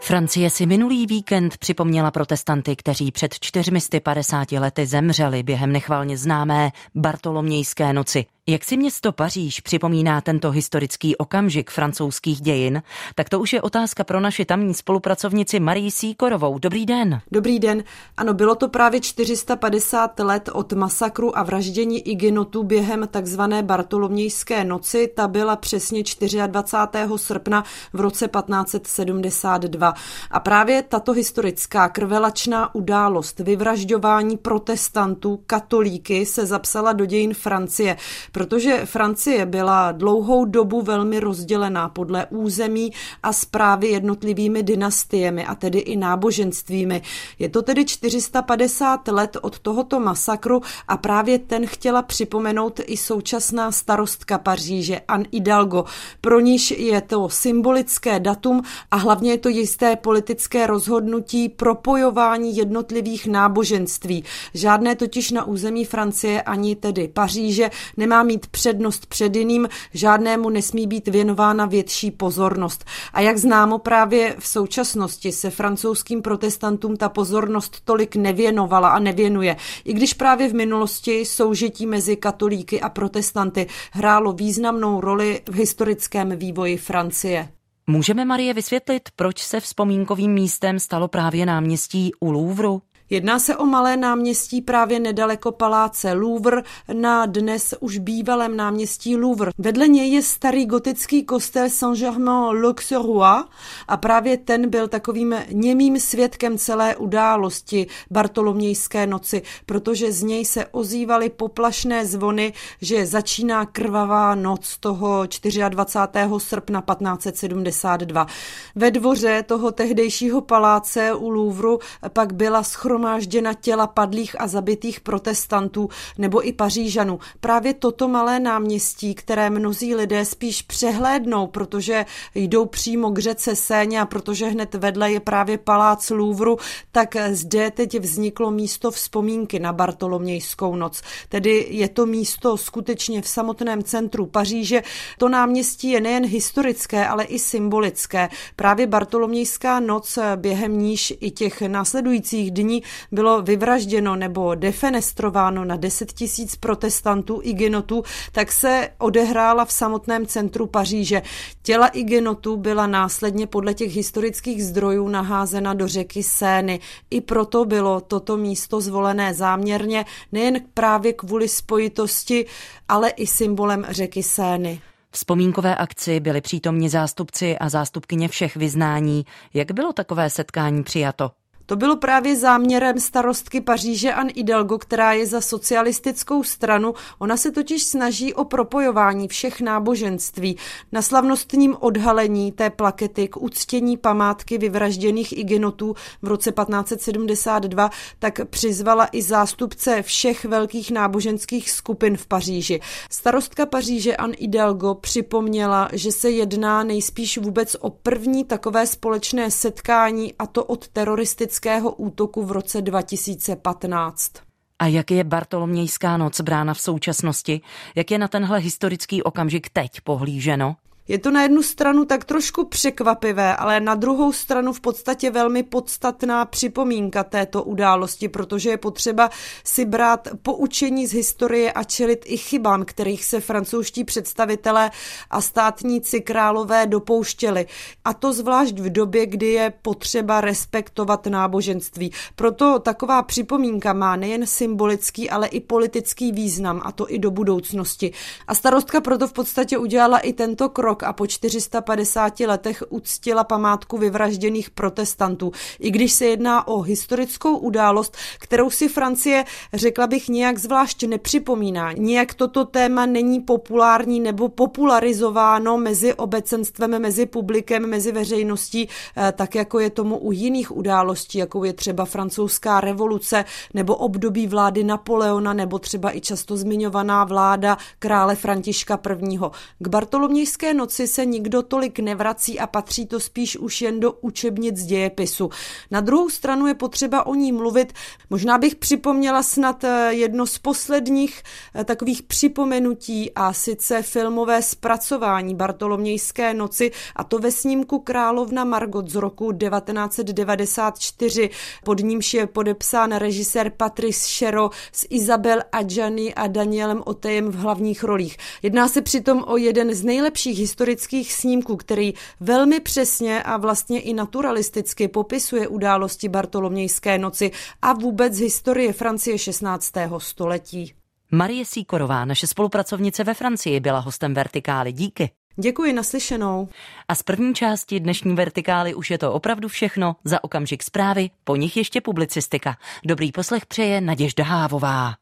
Francie 0.00 0.50
si 0.50 0.66
minulý 0.66 1.06
víkend 1.06 1.58
připomněla 1.58 2.10
protestanty, 2.10 2.76
kteří 2.76 3.12
před 3.12 3.34
450 3.40 4.52
lety 4.52 4.86
zemřeli 4.86 5.42
během 5.42 5.72
nechvalně 5.72 6.16
známé 6.16 6.70
Bartolomějské 6.94 7.92
noci. 7.92 8.24
Jak 8.50 8.64
si 8.64 8.76
město 8.76 9.12
Paříž 9.12 9.60
připomíná 9.60 10.20
tento 10.20 10.50
historický 10.50 11.16
okamžik 11.16 11.70
francouzských 11.70 12.40
dějin, 12.40 12.82
tak 13.14 13.28
to 13.28 13.40
už 13.40 13.52
je 13.52 13.62
otázka 13.62 14.04
pro 14.04 14.20
naši 14.20 14.44
tamní 14.44 14.74
spolupracovnici 14.74 15.60
Marii 15.60 15.90
Síkorovou. 15.90 16.58
Dobrý 16.58 16.86
den. 16.86 17.20
Dobrý 17.32 17.58
den. 17.58 17.84
Ano, 18.16 18.34
bylo 18.34 18.54
to 18.54 18.68
právě 18.68 19.00
450 19.00 20.18
let 20.18 20.48
od 20.52 20.72
masakru 20.72 21.38
a 21.38 21.42
vraždění 21.42 22.08
Iginotů 22.08 22.62
během 22.62 23.08
takzvané 23.10 23.62
Bartolomějské 23.62 24.64
noci. 24.64 25.12
Ta 25.16 25.28
byla 25.28 25.56
přesně 25.56 26.02
24. 26.46 27.08
srpna 27.16 27.64
v 27.92 28.00
roce 28.00 28.28
1572. 28.28 29.94
A 30.30 30.40
právě 30.40 30.82
tato 30.82 31.12
historická 31.12 31.88
krvelačná 31.88 32.74
událost 32.74 33.40
vyvražďování 33.40 34.36
protestantů, 34.36 35.42
katolíky 35.46 36.26
se 36.26 36.46
zapsala 36.46 36.92
do 36.92 37.04
dějin 37.04 37.34
Francie, 37.34 37.96
protože 38.40 38.86
Francie 38.86 39.46
byla 39.46 39.92
dlouhou 39.92 40.44
dobu 40.44 40.82
velmi 40.82 41.20
rozdělená 41.20 41.88
podle 41.88 42.26
území 42.30 42.92
a 43.22 43.32
zprávy 43.32 43.88
jednotlivými 43.88 44.62
dynastiemi 44.62 45.46
a 45.46 45.54
tedy 45.54 45.78
i 45.78 45.96
náboženstvími. 45.96 47.02
Je 47.38 47.48
to 47.48 47.62
tedy 47.62 47.84
450 47.84 49.08
let 49.08 49.36
od 49.42 49.58
tohoto 49.58 50.00
masakru 50.00 50.62
a 50.88 50.96
právě 50.96 51.38
ten 51.38 51.66
chtěla 51.66 52.02
připomenout 52.02 52.80
i 52.86 52.96
současná 52.96 53.72
starostka 53.72 54.38
Paříže 54.38 55.00
Anne 55.08 55.24
Hidalgo. 55.32 55.84
Pro 56.20 56.40
níž 56.40 56.70
je 56.70 57.00
to 57.00 57.28
symbolické 57.28 58.20
datum 58.20 58.62
a 58.90 58.96
hlavně 58.96 59.30
je 59.30 59.38
to 59.38 59.48
jisté 59.48 59.96
politické 59.96 60.66
rozhodnutí 60.66 61.48
propojování 61.48 62.56
jednotlivých 62.56 63.26
náboženství. 63.26 64.24
Žádné 64.54 64.96
totiž 64.96 65.30
na 65.30 65.44
území 65.44 65.84
Francie 65.84 66.42
ani 66.42 66.76
tedy 66.76 67.08
Paříže 67.08 67.70
nemá 67.96 68.19
mít 68.22 68.46
přednost 68.46 69.06
před 69.06 69.36
jiným, 69.36 69.68
žádnému 69.94 70.50
nesmí 70.50 70.86
být 70.86 71.08
věnována 71.08 71.66
větší 71.66 72.10
pozornost. 72.10 72.84
A 73.12 73.20
jak 73.20 73.38
známo 73.38 73.78
právě 73.78 74.36
v 74.38 74.46
současnosti 74.46 75.32
se 75.32 75.50
francouzským 75.50 76.22
protestantům 76.22 76.96
ta 76.96 77.08
pozornost 77.08 77.80
tolik 77.84 78.16
nevěnovala 78.16 78.88
a 78.88 78.98
nevěnuje. 78.98 79.56
I 79.84 79.92
když 79.92 80.14
právě 80.14 80.48
v 80.48 80.54
minulosti 80.54 81.24
soužití 81.24 81.86
mezi 81.86 82.16
katolíky 82.16 82.80
a 82.80 82.88
protestanty 82.88 83.66
hrálo 83.92 84.32
významnou 84.32 85.00
roli 85.00 85.40
v 85.48 85.54
historickém 85.54 86.36
vývoji 86.36 86.76
Francie. 86.76 87.48
Můžeme 87.86 88.24
Marie 88.24 88.54
vysvětlit, 88.54 89.02
proč 89.16 89.38
se 89.38 89.60
vzpomínkovým 89.60 90.32
místem 90.32 90.78
stalo 90.78 91.08
právě 91.08 91.46
náměstí 91.46 92.12
u 92.20 92.30
Louvru? 92.30 92.82
Jedná 93.10 93.38
se 93.38 93.56
o 93.56 93.66
malé 93.66 93.96
náměstí 93.96 94.62
právě 94.62 95.00
nedaleko 95.00 95.52
paláce 95.52 96.12
Louvre 96.12 96.62
na 96.92 97.26
dnes 97.26 97.74
už 97.80 97.98
bývalém 97.98 98.56
náměstí 98.56 99.16
Louvre. 99.16 99.50
Vedle 99.58 99.88
něj 99.88 100.12
je 100.12 100.22
starý 100.22 100.66
gotický 100.66 101.24
kostel 101.24 101.70
Saint-Germain-l'Auxerrois 101.70 103.44
a 103.88 103.96
právě 103.96 104.36
ten 104.36 104.70
byl 104.70 104.88
takovým 104.88 105.34
němým 105.52 106.00
svědkem 106.00 106.58
celé 106.58 106.96
události 106.96 107.86
Bartolomějské 108.10 109.06
noci, 109.06 109.42
protože 109.66 110.12
z 110.12 110.22
něj 110.22 110.44
se 110.44 110.66
ozývaly 110.66 111.30
poplašné 111.30 112.06
zvony, 112.06 112.52
že 112.80 113.06
začíná 113.06 113.66
krvavá 113.66 114.34
noc 114.34 114.76
toho 114.80 115.26
24. 115.68 116.28
srpna 116.38 116.80
1572. 116.80 118.26
Ve 118.74 118.90
dvoře 118.90 119.42
toho 119.42 119.72
tehdejšího 119.72 120.40
paláce 120.40 121.14
u 121.14 121.30
Louvru 121.30 121.78
pak 122.12 122.32
byla 122.32 122.62
schromážděna 122.62 122.99
schromážděna 123.00 123.54
těla 123.54 123.86
padlých 123.86 124.40
a 124.40 124.46
zabitých 124.46 125.00
protestantů 125.00 125.88
nebo 126.18 126.48
i 126.48 126.52
pařížanů. 126.52 127.18
Právě 127.40 127.74
toto 127.74 128.08
malé 128.08 128.40
náměstí, 128.40 129.14
které 129.14 129.50
mnozí 129.50 129.94
lidé 129.94 130.24
spíš 130.24 130.62
přehlédnou, 130.62 131.46
protože 131.46 132.06
jdou 132.34 132.66
přímo 132.66 133.10
k 133.10 133.18
řece 133.18 133.56
Séně 133.56 134.00
a 134.00 134.06
protože 134.06 134.46
hned 134.46 134.74
vedle 134.74 135.12
je 135.12 135.20
právě 135.20 135.58
palác 135.58 136.10
Louvru, 136.10 136.56
tak 136.92 137.16
zde 137.30 137.70
teď 137.70 137.98
vzniklo 137.98 138.50
místo 138.50 138.90
vzpomínky 138.90 139.58
na 139.58 139.72
Bartolomějskou 139.72 140.76
noc. 140.76 141.02
Tedy 141.28 141.66
je 141.70 141.88
to 141.88 142.06
místo 142.06 142.56
skutečně 142.56 143.22
v 143.22 143.28
samotném 143.28 143.82
centru 143.82 144.26
Paříže. 144.26 144.82
To 145.18 145.28
náměstí 145.28 145.90
je 145.90 146.00
nejen 146.00 146.26
historické, 146.26 147.06
ale 147.06 147.24
i 147.24 147.38
symbolické. 147.38 148.28
Právě 148.56 148.86
Bartolomějská 148.86 149.80
noc 149.80 150.18
během 150.36 150.78
níž 150.78 151.14
i 151.20 151.30
těch 151.30 151.62
následujících 151.62 152.50
dní 152.50 152.82
bylo 153.12 153.42
vyvražděno 153.42 154.16
nebo 154.16 154.54
defenestrováno 154.54 155.64
na 155.64 155.76
10 155.76 156.12
tisíc 156.12 156.56
protestantů 156.56 157.40
igenotů, 157.42 158.02
tak 158.32 158.52
se 158.52 158.88
odehrála 158.98 159.64
v 159.64 159.72
samotném 159.72 160.26
centru 160.26 160.66
Paříže. 160.66 161.22
Těla 161.62 161.86
igenotů 161.86 162.56
byla 162.56 162.86
následně 162.86 163.46
podle 163.46 163.74
těch 163.74 163.96
historických 163.96 164.64
zdrojů 164.64 165.08
naházena 165.08 165.74
do 165.74 165.88
řeky 165.88 166.22
Sény. 166.22 166.80
I 167.10 167.20
proto 167.20 167.64
bylo 167.64 168.00
toto 168.00 168.36
místo 168.36 168.80
zvolené 168.80 169.34
záměrně, 169.34 170.04
nejen 170.32 170.60
právě 170.74 171.12
kvůli 171.12 171.48
spojitosti, 171.48 172.46
ale 172.88 173.10
i 173.10 173.26
symbolem 173.26 173.86
řeky 173.88 174.22
Sény. 174.22 174.80
Vzpomínkové 175.12 175.76
akci 175.76 176.20
byli 176.20 176.40
přítomni 176.40 176.88
zástupci 176.88 177.58
a 177.58 177.68
zástupkyně 177.68 178.28
všech 178.28 178.56
vyznání. 178.56 179.26
Jak 179.54 179.72
bylo 179.72 179.92
takové 179.92 180.30
setkání 180.30 180.82
přijato? 180.82 181.30
To 181.70 181.76
bylo 181.76 181.96
právě 181.96 182.36
záměrem 182.36 183.00
starostky 183.00 183.60
Paříže 183.60 184.12
An 184.12 184.28
Hidalgo, 184.36 184.78
která 184.78 185.12
je 185.12 185.26
za 185.26 185.40
socialistickou 185.40 186.42
stranu. 186.42 186.94
Ona 187.18 187.36
se 187.36 187.50
totiž 187.50 187.82
snaží 187.82 188.34
o 188.34 188.44
propojování 188.44 189.28
všech 189.28 189.60
náboženství. 189.60 190.56
Na 190.92 191.02
slavnostním 191.02 191.76
odhalení 191.80 192.52
té 192.52 192.70
plakety 192.70 193.28
k 193.28 193.36
uctění 193.36 193.96
památky 193.96 194.58
vyvražděných 194.58 195.38
igenotů 195.38 195.94
v 196.22 196.28
roce 196.28 196.52
1572 196.52 197.90
tak 198.18 198.40
přizvala 198.50 199.08
i 199.12 199.22
zástupce 199.22 200.02
všech 200.02 200.44
velkých 200.44 200.90
náboženských 200.90 201.70
skupin 201.70 202.16
v 202.16 202.26
Paříži. 202.26 202.80
Starostka 203.10 203.66
Paříže 203.66 204.16
An 204.16 204.32
Hidalgo 204.38 204.94
připomněla, 204.94 205.88
že 205.92 206.12
se 206.12 206.30
jedná 206.30 206.82
nejspíš 206.82 207.38
vůbec 207.38 207.76
o 207.80 207.90
první 207.90 208.44
takové 208.44 208.86
společné 208.86 209.50
setkání 209.50 210.34
a 210.38 210.46
to 210.46 210.64
od 210.64 210.88
teroristické 210.88 211.59
teroristického 211.60 211.90
útoku 211.92 212.44
v 212.44 212.52
roce 212.52 212.82
2015. 212.82 214.32
A 214.78 214.86
jak 214.86 215.10
je 215.10 215.24
Bartolomějská 215.24 216.16
noc 216.16 216.40
brána 216.40 216.74
v 216.74 216.80
současnosti? 216.80 217.60
Jak 217.94 218.10
je 218.10 218.18
na 218.18 218.28
tenhle 218.28 218.58
historický 218.58 219.22
okamžik 219.22 219.70
teď 219.70 220.00
pohlíženo? 220.00 220.76
Je 221.10 221.18
to 221.18 221.30
na 221.30 221.42
jednu 221.42 221.62
stranu 221.62 222.04
tak 222.04 222.24
trošku 222.24 222.64
překvapivé, 222.64 223.56
ale 223.56 223.80
na 223.80 223.94
druhou 223.94 224.32
stranu 224.32 224.72
v 224.72 224.80
podstatě 224.80 225.30
velmi 225.30 225.62
podstatná 225.62 226.44
připomínka 226.44 227.24
této 227.24 227.62
události, 227.62 228.28
protože 228.28 228.70
je 228.70 228.76
potřeba 228.76 229.30
si 229.64 229.84
brát 229.84 230.28
poučení 230.42 231.06
z 231.06 231.12
historie 231.12 231.72
a 231.72 231.84
čelit 231.84 232.24
i 232.26 232.36
chybám, 232.36 232.84
kterých 232.84 233.24
se 233.24 233.40
francouzští 233.40 234.04
představitelé 234.04 234.90
a 235.30 235.40
státníci 235.40 236.20
králové 236.20 236.86
dopouštěli. 236.86 237.66
A 238.04 238.14
to 238.14 238.32
zvlášť 238.32 238.78
v 238.78 238.92
době, 238.92 239.26
kdy 239.26 239.46
je 239.46 239.72
potřeba 239.82 240.40
respektovat 240.40 241.26
náboženství. 241.26 242.12
Proto 242.36 242.78
taková 242.78 243.22
připomínka 243.22 243.92
má 243.92 244.16
nejen 244.16 244.46
symbolický, 244.46 245.30
ale 245.30 245.46
i 245.46 245.60
politický 245.60 246.32
význam, 246.32 246.82
a 246.84 246.92
to 246.92 247.12
i 247.12 247.18
do 247.18 247.30
budoucnosti. 247.30 248.12
A 248.48 248.54
starostka 248.54 249.00
proto 249.00 249.28
v 249.28 249.32
podstatě 249.32 249.78
udělala 249.78 250.18
i 250.18 250.32
tento 250.32 250.68
krok 250.68 250.99
rok 251.00 251.08
a 251.08 251.12
po 251.12 251.26
450 251.26 252.40
letech 252.40 252.82
uctila 252.88 253.44
památku 253.44 253.98
vyvražděných 253.98 254.70
protestantů. 254.70 255.52
I 255.80 255.90
když 255.90 256.12
se 256.12 256.24
jedná 256.26 256.68
o 256.68 256.80
historickou 256.80 257.56
událost, 257.56 258.16
kterou 258.38 258.70
si 258.70 258.88
Francie, 258.88 259.44
řekla 259.74 260.06
bych, 260.06 260.28
nějak 260.28 260.58
zvlášť 260.58 261.04
nepřipomíná. 261.04 261.92
Nijak 261.92 262.34
toto 262.34 262.64
téma 262.64 263.06
není 263.06 263.40
populární 263.40 264.20
nebo 264.20 264.48
popularizováno 264.48 265.78
mezi 265.78 266.14
obecenstvem, 266.14 266.98
mezi 266.98 267.26
publikem, 267.26 267.86
mezi 267.86 268.12
veřejností, 268.12 268.88
eh, 268.88 269.32
tak 269.32 269.54
jako 269.54 269.80
je 269.80 269.90
tomu 269.90 270.18
u 270.18 270.32
jiných 270.32 270.76
událostí, 270.76 271.38
jako 271.38 271.64
je 271.64 271.72
třeba 271.72 272.04
francouzská 272.04 272.80
revoluce 272.80 273.44
nebo 273.74 273.96
období 273.96 274.46
vlády 274.46 274.84
Napoleona 274.84 275.52
nebo 275.52 275.78
třeba 275.78 276.16
i 276.16 276.20
často 276.20 276.56
zmiňovaná 276.56 277.24
vláda 277.24 277.78
krále 277.98 278.36
Františka 278.36 278.98
I. 279.06 279.38
K 279.78 279.88
Bartolomějské 279.88 280.74
noci 280.74 280.89
se 280.92 281.24
nikdo 281.26 281.62
tolik 281.62 281.98
nevrací 281.98 282.60
a 282.60 282.66
patří 282.66 283.06
to 283.06 283.20
spíš 283.20 283.56
už 283.56 283.82
jen 283.82 284.00
do 284.00 284.12
učebnic 284.12 284.82
dějepisu. 284.84 285.50
Na 285.90 286.00
druhou 286.00 286.30
stranu 286.30 286.66
je 286.66 286.74
potřeba 286.74 287.26
o 287.26 287.34
ní 287.34 287.52
mluvit. 287.52 287.92
Možná 288.30 288.58
bych 288.58 288.74
připomněla 288.74 289.42
snad 289.42 289.84
eh, 289.84 290.14
jedno 290.14 290.46
z 290.46 290.58
posledních 290.58 291.42
eh, 291.74 291.84
takových 291.84 292.22
připomenutí 292.22 293.30
a 293.34 293.52
sice 293.52 294.02
filmové 294.02 294.62
zpracování 294.62 295.54
Bartolomějské 295.54 296.54
noci 296.54 296.90
a 297.16 297.24
to 297.24 297.38
ve 297.38 297.50
snímku 297.50 297.98
Královna 297.98 298.64
Margot 298.64 299.08
z 299.08 299.14
roku 299.14 299.52
1994. 299.52 301.50
Pod 301.84 302.00
nímž 302.00 302.34
je 302.34 302.46
podepsán 302.46 303.12
režisér 303.12 303.72
Patrice 303.76 304.28
Shero 304.28 304.70
s 304.92 305.06
Isabel 305.10 305.62
Adjani 305.72 306.34
a 306.34 306.46
Danielem 306.46 307.02
Otejem 307.06 307.48
v 307.50 307.54
hlavních 307.54 308.04
rolích. 308.04 308.36
Jedná 308.62 308.88
se 308.88 309.02
přitom 309.02 309.44
o 309.46 309.56
jeden 309.56 309.94
z 309.94 310.04
nejlepších 310.04 310.58
historických 310.70 311.32
snímků, 311.32 311.76
který 311.76 312.14
velmi 312.40 312.80
přesně 312.80 313.42
a 313.42 313.56
vlastně 313.56 314.00
i 314.00 314.14
naturalisticky 314.14 315.08
popisuje 315.08 315.68
události 315.68 316.28
Bartolomějské 316.28 317.18
noci 317.18 317.50
a 317.82 317.92
vůbec 317.92 318.38
historie 318.38 318.92
Francie 318.92 319.38
16. 319.38 319.92
století. 320.18 320.94
Marie 321.32 321.64
Síkorová, 321.64 322.24
naše 322.24 322.46
spolupracovnice 322.46 323.24
ve 323.24 323.34
Francii, 323.34 323.80
byla 323.80 323.98
hostem 323.98 324.34
Vertikály. 324.34 324.92
Díky. 324.92 325.30
Děkuji, 325.56 325.92
naslyšenou. 325.92 326.68
A 327.08 327.14
z 327.14 327.22
první 327.22 327.54
části 327.54 328.00
dnešní 328.00 328.34
Vertikály 328.34 328.94
už 328.94 329.10
je 329.10 329.18
to 329.18 329.32
opravdu 329.32 329.68
všechno. 329.68 330.16
Za 330.24 330.44
okamžik 330.44 330.82
zprávy, 330.82 331.30
po 331.44 331.56
nich 331.56 331.76
ještě 331.76 332.00
publicistika. 332.00 332.76
Dobrý 333.04 333.32
poslech 333.32 333.66
přeje 333.66 334.00
Naděžda 334.00 334.44
Hávová. 334.44 335.14